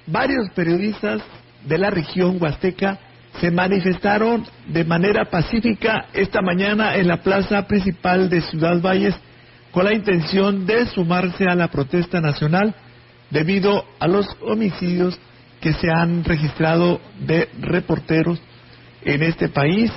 varios 0.07 0.49
periodistas 0.55 1.21
de 1.67 1.77
la 1.77 1.91
región 1.91 2.39
huasteca 2.41 2.99
se 3.43 3.51
manifestaron 3.51 4.47
de 4.69 4.85
manera 4.85 5.27
pacífica 5.27 6.07
esta 6.15 6.41
mañana 6.41 6.97
en 6.97 7.09
la 7.09 7.19
plaza 7.19 7.67
principal 7.67 8.31
de 8.31 8.41
Ciudad 8.41 8.81
Valles 8.81 9.15
con 9.71 9.85
la 9.85 9.93
intención 9.93 10.65
de 10.65 10.87
sumarse 10.87 11.45
a 11.45 11.55
la 11.55 11.69
protesta 11.69 12.23
nacional 12.23 12.75
debido 13.29 13.85
a 14.01 14.09
los 14.09 14.27
homicidios 14.41 15.19
que 15.61 15.75
se 15.75 15.91
han 15.91 16.25
registrado 16.25 17.03
de 17.21 17.51
reporteros 17.61 18.41
en 19.05 19.25
este 19.25 19.51
país 19.51 19.93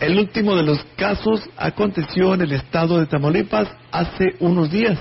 el 0.00 0.18
último 0.18 0.56
de 0.56 0.62
los 0.62 0.82
casos 0.96 1.48
aconteció 1.56 2.34
en 2.34 2.40
el 2.40 2.52
estado 2.52 2.98
de 2.98 3.06
Tamaulipas 3.06 3.68
hace 3.92 4.34
unos 4.40 4.70
días. 4.70 4.98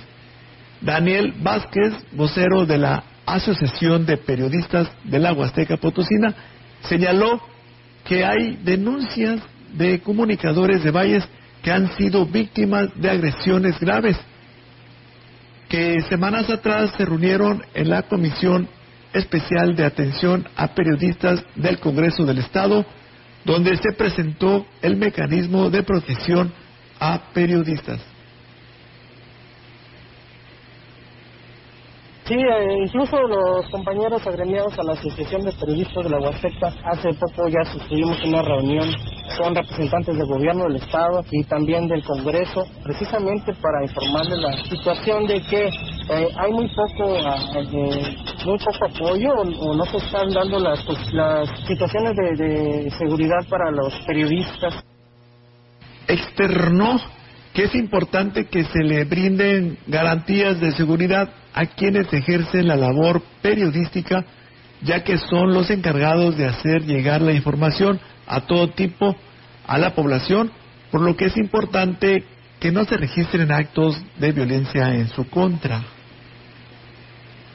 Daniel 0.81 1.33
Vázquez, 1.41 1.93
vocero 2.11 2.65
de 2.65 2.77
la 2.77 3.03
Asociación 3.25 4.05
de 4.05 4.17
Periodistas 4.17 4.89
de 5.05 5.19
la 5.19 5.33
Huasteca 5.33 5.77
Potosina, 5.77 6.35
señaló 6.81 7.41
que 8.03 8.25
hay 8.25 8.57
denuncias 8.63 9.41
de 9.73 9.99
comunicadores 10.01 10.83
de 10.83 10.91
Valles 10.91 11.23
que 11.63 11.71
han 11.71 11.95
sido 11.95 12.25
víctimas 12.25 12.89
de 12.95 13.09
agresiones 13.09 13.79
graves, 13.79 14.17
que 15.69 16.01
semanas 16.09 16.49
atrás 16.49 16.91
se 16.97 17.05
reunieron 17.05 17.63
en 17.73 17.89
la 17.89 18.03
Comisión 18.03 18.67
Especial 19.13 19.75
de 19.75 19.85
Atención 19.85 20.47
a 20.55 20.67
Periodistas 20.67 21.43
del 21.55 21.79
Congreso 21.79 22.25
del 22.25 22.39
Estado 22.39 22.85
donde 23.45 23.77
se 23.77 23.93
presentó 23.97 24.65
el 24.81 24.97
mecanismo 24.97 25.69
de 25.69 25.83
protección 25.83 26.51
a 26.99 27.31
periodistas. 27.33 28.01
Sí, 32.29 32.35
eh, 32.35 32.83
incluso 32.85 33.17
los 33.23 33.67
compañeros 33.71 34.21
agremiados 34.27 34.77
a 34.77 34.83
la 34.83 34.93
Asociación 34.93 35.41
de 35.41 35.51
Periodistas 35.51 36.03
de 36.03 36.09
la 36.11 36.19
Huasteca, 36.19 36.67
hace 36.83 37.11
poco 37.15 37.47
ya 37.47 37.65
suscribimos 37.71 38.23
una 38.23 38.43
reunión 38.43 38.87
son 39.35 39.55
representantes 39.55 40.15
del 40.15 40.27
gobierno 40.27 40.65
del 40.65 40.75
Estado 40.75 41.23
y 41.31 41.43
también 41.45 41.87
del 41.87 42.03
Congreso, 42.03 42.67
precisamente 42.83 43.53
para 43.55 43.83
informarles 43.83 44.37
la 44.39 44.51
situación 44.69 45.25
de 45.25 45.41
que 45.41 45.67
eh, 45.67 46.27
hay 46.37 46.51
muy 46.51 46.67
poco, 46.75 47.15
eh, 47.15 48.15
muy 48.45 48.59
poco 48.59 48.85
apoyo 48.85 49.31
o, 49.33 49.75
no 49.75 49.85
se 49.85 49.97
están 49.97 50.29
dando 50.29 50.59
las, 50.59 50.83
pues, 50.83 50.99
las 51.13 51.49
situaciones 51.67 52.15
de, 52.15 52.45
de 52.45 52.91
seguridad 52.91 53.47
para 53.49 53.71
los 53.71 53.93
periodistas. 54.05 54.83
Externó 56.07 56.99
que 57.53 57.63
es 57.63 57.75
importante 57.75 58.45
que 58.45 58.63
se 58.63 58.83
le 58.83 59.05
brinden 59.05 59.79
garantías 59.87 60.59
de 60.59 60.71
seguridad 60.73 61.29
a 61.53 61.65
quienes 61.65 62.11
ejercen 62.13 62.67
la 62.67 62.75
labor 62.75 63.21
periodística, 63.41 64.25
ya 64.81 65.03
que 65.03 65.17
son 65.17 65.53
los 65.53 65.69
encargados 65.69 66.37
de 66.37 66.45
hacer 66.45 66.83
llegar 66.83 67.21
la 67.21 67.33
información 67.33 67.99
a 68.27 68.41
todo 68.41 68.69
tipo 68.69 69.15
a 69.67 69.77
la 69.77 69.93
población, 69.93 70.51
por 70.91 71.01
lo 71.01 71.15
que 71.15 71.25
es 71.25 71.37
importante 71.37 72.23
que 72.59 72.71
no 72.71 72.85
se 72.85 72.97
registren 72.97 73.51
actos 73.51 74.01
de 74.17 74.31
violencia 74.31 74.95
en 74.95 75.07
su 75.09 75.29
contra. 75.29 75.83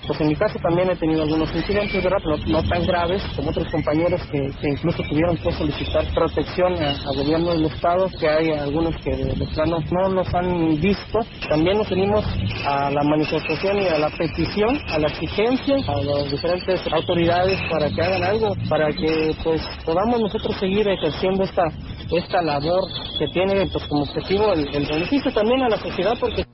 Pues 0.06 0.20
en 0.20 0.28
mi 0.28 0.36
caso 0.36 0.58
también 0.60 0.90
he 0.90 0.96
tenido 0.96 1.22
algunos 1.22 1.54
incidentes, 1.54 2.02
¿verdad? 2.02 2.18
No, 2.46 2.62
tan 2.64 2.86
graves 2.86 3.22
como 3.36 3.50
otros 3.50 3.68
compañeros 3.70 4.20
que, 4.30 4.68
incluso 4.68 5.02
tuvieron 5.08 5.36
que 5.36 5.52
solicitar 5.52 6.04
protección 6.14 6.74
al 6.82 7.16
gobierno 7.16 7.52
del 7.52 7.66
Estado, 7.66 8.08
que 8.20 8.28
hay 8.28 8.50
algunos 8.50 8.94
que 9.02 9.16
de, 9.16 9.46
plano 9.54 9.78
no 9.90 10.08
nos 10.10 10.34
han 10.34 10.80
visto. 10.80 11.20
También 11.48 11.78
nos 11.78 11.90
unimos 11.90 12.24
a 12.66 12.90
la 12.90 13.02
manifestación 13.02 13.82
y 13.82 13.86
a 13.86 13.98
la 13.98 14.10
petición, 14.10 14.78
a 14.88 14.98
la 14.98 15.08
exigencia 15.08 15.76
a 15.86 16.02
las 16.02 16.30
diferentes 16.30 16.80
autoridades 16.92 17.58
para 17.70 17.88
que 17.90 18.02
hagan 18.02 18.22
algo, 18.22 18.54
para 18.68 18.88
que 18.92 19.34
pues 19.42 19.60
podamos 19.84 20.20
nosotros 20.20 20.56
seguir 20.58 20.86
ejerciendo 20.88 21.44
esta 21.44 21.64
esta 22.10 22.42
labor 22.42 22.84
que 23.18 23.26
tiene 23.28 23.66
pues 23.66 23.84
como 23.88 24.02
objetivo 24.02 24.52
el, 24.52 24.68
el 24.74 24.86
beneficio 24.86 25.32
también 25.32 25.62
a 25.62 25.68
la 25.68 25.78
sociedad 25.78 26.14
porque 26.20 26.44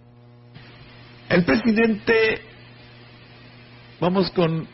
el 1.29 1.45
presidente 1.45 2.50
Vamos 4.01 4.31
con 4.31 4.67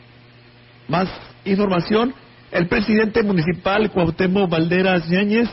más 0.87 1.09
información. 1.43 2.13
El 2.49 2.67
presidente 2.67 3.23
municipal 3.23 3.91
Cuauhtémoc 3.91 4.49
Valderas 4.49 5.05
Yáñez 5.09 5.49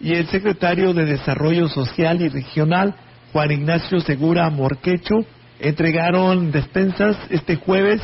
y 0.00 0.12
el 0.12 0.28
secretario 0.28 0.94
de 0.94 1.06
Desarrollo 1.06 1.68
Social 1.68 2.22
y 2.22 2.28
Regional 2.28 2.94
Juan 3.32 3.50
Ignacio 3.50 3.98
Segura 3.98 4.48
Morquecho 4.50 5.16
entregaron 5.58 6.52
despensas 6.52 7.16
este 7.30 7.56
jueves 7.56 8.00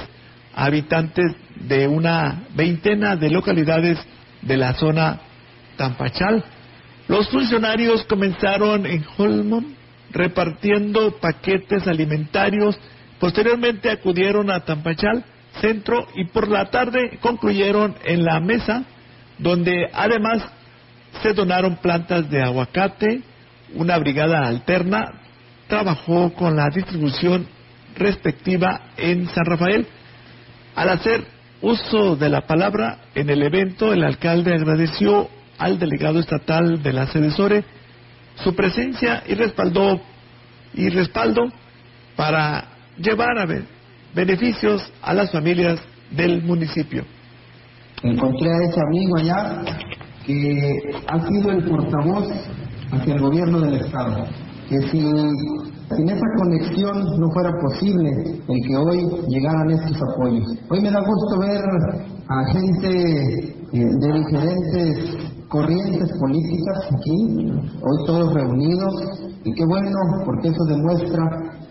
a 0.56 0.64
habitantes 0.64 1.36
de 1.54 1.86
una 1.86 2.42
veintena 2.56 3.14
de 3.14 3.30
localidades 3.30 3.98
de 4.40 4.56
la 4.56 4.74
zona 4.74 5.20
Tampachal. 5.76 6.42
Los 7.06 7.28
funcionarios 7.28 8.04
comenzaron 8.06 8.86
en 8.86 9.04
Holmon 9.16 9.76
repartiendo 10.10 11.12
paquetes 11.20 11.86
alimentarios 11.86 12.76
Posteriormente 13.22 13.88
acudieron 13.88 14.50
a 14.50 14.64
Tampachal, 14.64 15.24
centro, 15.60 16.08
y 16.16 16.24
por 16.24 16.48
la 16.48 16.70
tarde 16.70 17.20
concluyeron 17.20 17.94
en 18.04 18.24
la 18.24 18.40
mesa, 18.40 18.82
donde 19.38 19.88
además 19.92 20.42
se 21.22 21.32
donaron 21.32 21.76
plantas 21.76 22.28
de 22.28 22.42
aguacate, 22.42 23.22
una 23.76 23.96
brigada 23.98 24.44
alterna 24.44 25.20
trabajó 25.68 26.34
con 26.34 26.56
la 26.56 26.68
distribución 26.74 27.46
respectiva 27.94 28.88
en 28.96 29.28
San 29.28 29.44
Rafael. 29.44 29.86
Al 30.74 30.88
hacer 30.88 31.24
uso 31.60 32.16
de 32.16 32.28
la 32.28 32.40
palabra 32.40 33.02
en 33.14 33.30
el 33.30 33.44
evento, 33.44 33.92
el 33.92 34.02
alcalde 34.02 34.52
agradeció 34.52 35.28
al 35.58 35.78
delegado 35.78 36.18
estatal 36.18 36.82
de 36.82 36.92
la 36.92 37.06
Sedesore 37.06 37.64
su 38.42 38.52
presencia 38.56 39.22
y 39.28 39.34
respaldó 39.34 40.00
y 40.74 40.88
respaldo 40.88 41.42
para 42.16 42.71
llevar 42.98 43.38
a 43.38 43.46
ver 43.46 43.64
beneficios 44.14 44.92
a 45.02 45.14
las 45.14 45.30
familias 45.32 45.80
del 46.10 46.42
municipio. 46.42 47.04
Encontré 48.02 48.50
a 48.50 48.68
ese 48.68 48.80
amigo 48.80 49.16
allá 49.16 49.62
que 50.26 50.78
ha 51.08 51.28
sido 51.28 51.50
el 51.50 51.64
portavoz 51.64 52.28
hacia 52.92 53.14
el 53.14 53.20
gobierno 53.20 53.60
del 53.60 53.74
Estado, 53.74 54.26
que 54.68 54.80
si 54.90 55.00
sin 55.96 56.08
esa 56.08 56.26
conexión 56.38 57.04
no 57.18 57.30
fuera 57.32 57.50
posible 57.60 58.10
el 58.48 58.66
que 58.66 58.76
hoy 58.76 59.06
llegaran 59.28 59.70
estos 59.70 59.98
apoyos. 60.14 60.46
Hoy 60.70 60.80
me 60.80 60.90
da 60.90 61.00
gusto 61.00 61.38
ver 61.40 61.62
a 62.28 62.52
gente 62.52 63.54
eh, 63.72 63.84
de 64.00 64.12
diferentes 64.12 65.16
corrientes 65.48 66.10
políticas 66.18 66.78
aquí, 66.86 67.50
hoy 67.82 68.06
todos 68.06 68.32
reunidos, 68.32 68.94
y 69.44 69.52
qué 69.52 69.64
bueno, 69.66 69.98
porque 70.24 70.48
eso 70.48 70.64
demuestra 70.64 71.22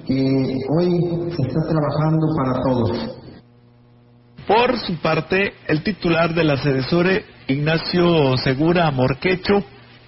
que 0.05 0.57
hoy 0.69 1.31
se 1.35 1.41
está 1.41 1.61
trabajando 1.69 2.27
para 2.37 2.63
todos. 2.63 3.17
Por 4.47 4.79
su 4.79 4.95
parte, 4.97 5.53
el 5.67 5.83
titular 5.83 6.33
de 6.33 6.43
la 6.43 6.57
Sedesore, 6.57 7.25
Ignacio 7.47 8.37
Segura 8.37 8.89
Morquecho, 8.91 9.63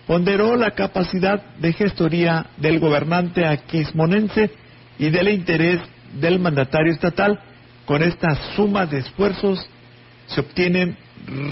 ponderó 0.08 0.56
la 0.56 0.72
capacidad 0.72 1.56
de 1.58 1.74
gestoría 1.74 2.48
del 2.58 2.80
gobernante 2.80 3.46
aquismonense 3.46 4.52
y 5.00 5.10
del 5.10 5.30
interés 5.30 5.80
del 6.20 6.39
mandatario 6.39 6.91
estatal. 6.91 7.39
Con 7.86 8.02
esta 8.02 8.36
suma 8.56 8.86
de 8.86 9.00
esfuerzos 9.00 9.66
se 10.28 10.41
obtienen 10.41 10.98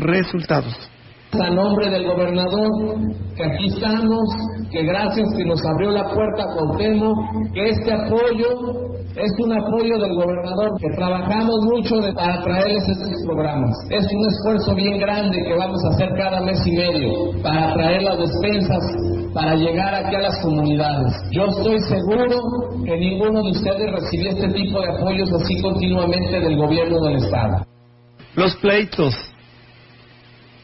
resultados 0.02 0.91
a 1.40 1.50
nombre 1.50 1.90
del 1.90 2.06
gobernador, 2.08 2.98
que 3.36 3.44
aquí 3.44 3.68
estamos, 3.68 4.30
que 4.70 4.84
gracias 4.84 5.30
que 5.38 5.46
nos 5.46 5.64
abrió 5.66 5.92
la 5.92 6.10
puerta 6.10 6.46
con 6.58 6.78
que 7.54 7.70
este 7.70 7.94
apoyo 7.94 8.92
es 9.16 9.32
un 9.40 9.52
apoyo 9.52 9.98
del 9.98 10.14
gobernador, 10.16 10.72
que 10.80 10.90
trabajamos 10.96 11.56
mucho 11.64 11.96
para 12.16 12.42
traerles 12.44 12.84
estos 12.88 13.24
programas. 13.26 13.72
Es 13.90 14.06
un 14.12 14.26
esfuerzo 14.28 14.76
bien 14.76 15.00
grande 15.00 15.44
que 15.44 15.54
vamos 15.54 15.84
a 15.86 15.90
hacer 15.90 16.10
cada 16.18 16.42
mes 16.42 16.66
y 16.66 16.72
medio 16.72 17.42
para 17.42 17.74
traer 17.74 18.04
las 18.04 18.18
despensas, 18.18 18.84
para 19.34 19.56
llegar 19.56 19.96
aquí 19.96 20.16
a 20.16 20.22
las 20.22 20.42
comunidades. 20.42 21.14
Yo 21.32 21.46
estoy 21.46 21.80
seguro 21.80 22.84
que 22.86 22.98
ninguno 22.98 23.42
de 23.44 23.52
ustedes 23.52 23.92
recibió 23.92 24.30
este 24.30 24.50
tipo 24.50 24.82
de 24.82 24.92
apoyos 24.92 25.32
así 25.34 25.62
continuamente 25.62 26.40
del 26.40 26.58
gobierno 26.58 27.00
del 27.02 27.18
Estado. 27.18 27.66
Los 28.36 28.56
pleitos 28.58 29.14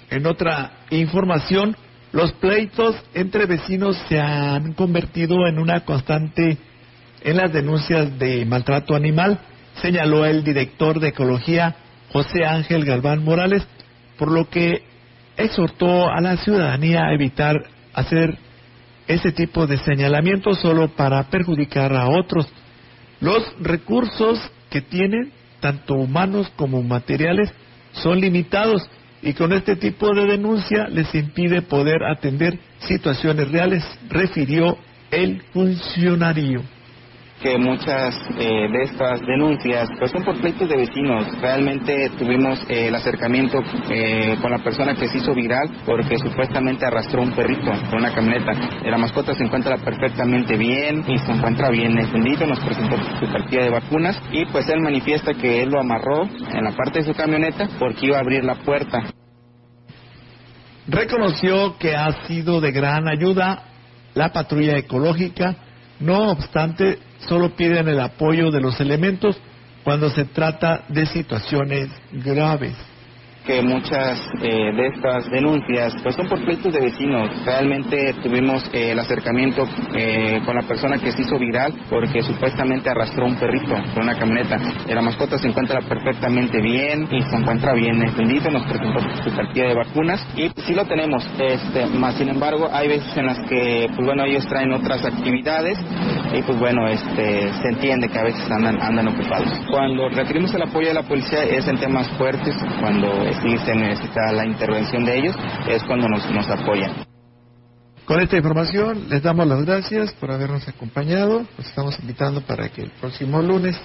en 0.09 0.25
otra 0.25 0.71
información, 0.89 1.75
los 2.11 2.31
pleitos 2.33 2.95
entre 3.13 3.45
vecinos 3.45 3.97
se 4.07 4.19
han 4.19 4.73
convertido 4.73 5.47
en 5.47 5.59
una 5.59 5.81
constante 5.81 6.57
en 7.21 7.37
las 7.37 7.51
denuncias 7.51 8.17
de 8.17 8.45
maltrato 8.45 8.95
animal, 8.95 9.39
señaló 9.81 10.25
el 10.25 10.43
director 10.43 10.99
de 10.99 11.09
Ecología 11.09 11.75
José 12.11 12.45
Ángel 12.45 12.85
Galván 12.85 13.23
Morales, 13.23 13.67
por 14.17 14.31
lo 14.31 14.49
que 14.49 14.83
exhortó 15.35 16.09
a 16.09 16.21
la 16.21 16.37
ciudadanía 16.37 17.05
a 17.05 17.13
evitar 17.13 17.55
hacer 17.93 18.37
ese 19.07 19.31
tipo 19.31 19.67
de 19.67 19.77
señalamientos 19.79 20.59
solo 20.59 20.89
para 20.89 21.23
perjudicar 21.23 21.93
a 21.93 22.07
otros. 22.09 22.47
Los 23.19 23.43
recursos 23.59 24.39
que 24.69 24.81
tienen, 24.81 25.31
tanto 25.59 25.95
humanos 25.95 26.51
como 26.55 26.81
materiales, 26.81 27.51
son 27.91 28.19
limitados 28.19 28.87
y 29.21 29.33
con 29.33 29.53
este 29.53 29.75
tipo 29.75 30.13
de 30.13 30.25
denuncia 30.25 30.87
les 30.87 31.13
impide 31.15 31.61
poder 31.61 32.03
atender 32.03 32.59
situaciones 32.79 33.49
reales, 33.51 33.83
refirió 34.09 34.77
el 35.11 35.41
funcionario 35.53 36.63
que 37.41 37.57
muchas 37.57 38.15
eh, 38.37 38.67
de 38.71 38.83
estas 38.83 39.21
denuncias 39.21 39.89
pues 39.99 40.11
son 40.11 40.23
por 40.23 40.39
pleitos 40.39 40.67
de 40.67 40.77
vecinos. 40.77 41.25
Realmente 41.39 42.09
tuvimos 42.17 42.59
eh, 42.69 42.87
el 42.87 42.95
acercamiento 42.95 43.59
eh, 43.89 44.37
con 44.41 44.51
la 44.51 44.59
persona 44.59 44.95
que 44.95 45.07
se 45.07 45.17
hizo 45.17 45.33
viral 45.33 45.69
porque 45.85 46.17
supuestamente 46.17 46.85
arrastró 46.85 47.21
un 47.21 47.31
perrito 47.31 47.71
con 47.89 47.99
una 47.99 48.13
camioneta. 48.13 48.53
La 48.83 48.97
mascota 48.97 49.33
se 49.33 49.43
encuentra 49.43 49.77
perfectamente 49.77 50.57
bien 50.57 51.03
y 51.07 51.17
se 51.19 51.31
encuentra 51.31 51.69
bien 51.69 51.97
entendido, 51.97 52.47
nos 52.47 52.59
presentó 52.59 52.97
su 53.19 53.31
partida 53.31 53.63
de 53.63 53.69
vacunas 53.69 54.19
y 54.31 54.45
pues 54.45 54.67
él 54.69 54.81
manifiesta 54.81 55.33
que 55.33 55.61
él 55.61 55.69
lo 55.69 55.79
amarró 55.79 56.23
en 56.23 56.63
la 56.63 56.71
parte 56.71 56.99
de 56.99 57.05
su 57.05 57.13
camioneta 57.13 57.67
porque 57.77 58.07
iba 58.07 58.17
a 58.17 58.21
abrir 58.21 58.43
la 58.43 58.55
puerta. 58.55 59.03
Reconoció 60.87 61.77
que 61.77 61.95
ha 61.95 62.27
sido 62.27 62.61
de 62.61 62.71
gran 62.71 63.07
ayuda 63.07 63.63
la 64.13 64.31
patrulla 64.31 64.77
ecológica, 64.77 65.55
no 65.99 66.31
obstante, 66.31 66.97
solo 67.19 67.55
piden 67.55 67.87
el 67.87 67.99
apoyo 67.99 68.51
de 68.51 68.61
los 68.61 68.79
elementos 68.79 69.37
cuando 69.83 70.09
se 70.09 70.25
trata 70.25 70.83
de 70.89 71.05
situaciones 71.05 71.89
graves. 72.11 72.75
que 73.45 73.61
muchas 73.61 74.19
eh, 74.41 74.73
de 74.75 74.87
estas 74.87 75.31
denuncias 75.31 75.95
pues 76.03 76.13
son 76.15 76.27
por 76.27 76.43
pleitos 76.43 76.73
de 76.73 76.81
vecinos. 76.81 77.29
Realmente 77.45 78.13
tuvimos 78.21 78.61
eh, 78.73 78.91
el 78.91 78.99
acercamiento 78.99 79.63
eh, 79.95 80.41
con 80.45 80.53
la 80.53 80.63
persona 80.63 80.97
que 80.97 81.13
se 81.13 81.21
hizo 81.21 81.39
viral 81.39 81.73
porque 81.89 82.21
supuestamente 82.21 82.89
arrastró 82.89 83.25
un 83.25 83.37
perrito 83.39 83.73
con 83.93 84.03
una 84.03 84.19
camioneta. 84.19 84.59
La 84.89 85.01
mascota 85.01 85.37
se 85.37 85.47
encuentra 85.47 85.79
perfectamente 85.79 86.61
bien 86.61 87.07
y 87.09 87.21
se 87.21 87.37
encuentra 87.37 87.73
bien 87.73 88.01
entendido, 88.01 88.51
nos 88.51 88.63
presentó 88.63 88.99
su 89.23 89.33
partida 89.33 89.69
de 89.69 89.75
vacunas 89.75 90.27
y 90.35 90.49
sí 90.63 90.73
lo 90.73 90.83
tenemos, 90.83 91.25
este, 91.39 91.85
más 91.85 92.15
sin 92.15 92.27
embargo 92.27 92.69
hay 92.69 92.89
veces 92.89 93.15
en 93.15 93.27
las 93.27 93.39
que 93.47 93.87
pues 93.95 94.05
bueno 94.05 94.25
ellos 94.25 94.45
traen 94.47 94.73
otras 94.73 95.05
actividades 95.05 95.79
y 96.33 96.41
pues 96.41 96.59
bueno 96.59 96.87
este 96.87 97.51
se 97.53 97.67
entiende 97.69 98.09
que 98.09 98.19
a 98.19 98.23
veces 98.23 98.49
andan 98.51 98.81
andan 98.81 99.07
ocupados. 99.07 99.49
Cuando 99.69 100.09
requerimos 100.09 100.53
el 100.53 100.63
apoyo 100.63 100.87
de 100.87 100.93
la 100.93 101.03
policía 101.03 101.43
es 101.43 101.67
en 101.67 101.77
temas 101.77 102.07
fuertes, 102.17 102.55
cuando 102.79 103.09
sí 103.41 103.57
se 103.65 103.75
necesita 103.75 104.31
la 104.31 104.45
intervención 104.45 105.05
de 105.05 105.17
ellos, 105.17 105.35
es 105.67 105.83
cuando 105.83 106.07
nos, 106.07 106.29
nos 106.31 106.49
apoyan. 106.49 107.05
Con 108.05 108.21
esta 108.21 108.37
información 108.37 109.09
les 109.09 109.21
damos 109.21 109.47
las 109.47 109.65
gracias 109.65 110.13
por 110.13 110.31
habernos 110.31 110.67
acompañado. 110.67 111.45
Los 111.57 111.67
estamos 111.67 111.99
invitando 111.99 112.41
para 112.41 112.69
que 112.69 112.83
el 112.83 112.91
próximo 112.91 113.41
lunes 113.41 113.77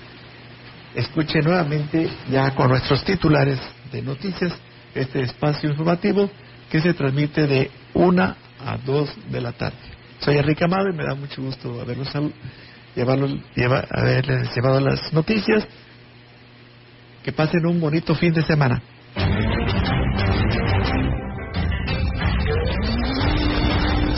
escuche 0.95 1.41
nuevamente 1.41 2.09
ya 2.31 2.55
con 2.55 2.69
nuestros 2.69 3.05
titulares 3.05 3.59
de 3.91 4.03
noticias 4.03 4.53
este 4.95 5.23
espacio 5.23 5.71
informativo 5.71 6.31
que 6.71 6.81
se 6.81 6.95
transmite 6.95 7.47
de 7.47 7.71
una 7.95 8.37
a 8.65 8.77
dos 8.77 9.11
de 9.31 9.41
la 9.41 9.53
tarde. 9.53 9.92
Soy 10.25 10.37
Enrique 10.37 10.65
Amado 10.65 10.89
y 10.89 10.97
me 10.97 11.05
da 11.05 11.17
mucho 11.17 11.43
gusto 11.43 11.81
haberlos 11.81 12.09
llevarlos, 12.95 13.33
lleva, 13.57 13.85
haberles 13.91 14.55
llevado 14.55 14.81
las 14.81 15.13
noticias. 15.13 15.67
Que 17.25 17.33
pasen 17.33 17.67
un 17.67 17.81
bonito 17.81 18.15
fin 18.15 18.33
de 18.33 18.43
semana. 18.43 18.81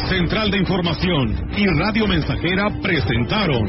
Central 0.09 0.50
de 0.50 0.59
Información 0.59 1.50
y 1.57 1.66
Radio 1.66 2.07
Mensajera 2.07 2.68
presentaron 2.82 3.66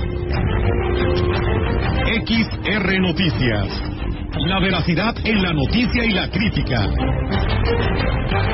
XR 2.25 2.99
Noticias. 2.99 3.81
La 4.39 4.59
veracidad 4.59 5.15
en 5.23 5.41
la 5.41 5.53
noticia 5.53 6.03
y 6.03 6.11
la 6.11 6.29
crítica. 6.29 6.88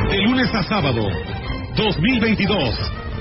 De 0.10 0.22
lunes 0.22 0.54
a 0.54 0.64
sábado, 0.64 1.08
2022. 1.76 3.01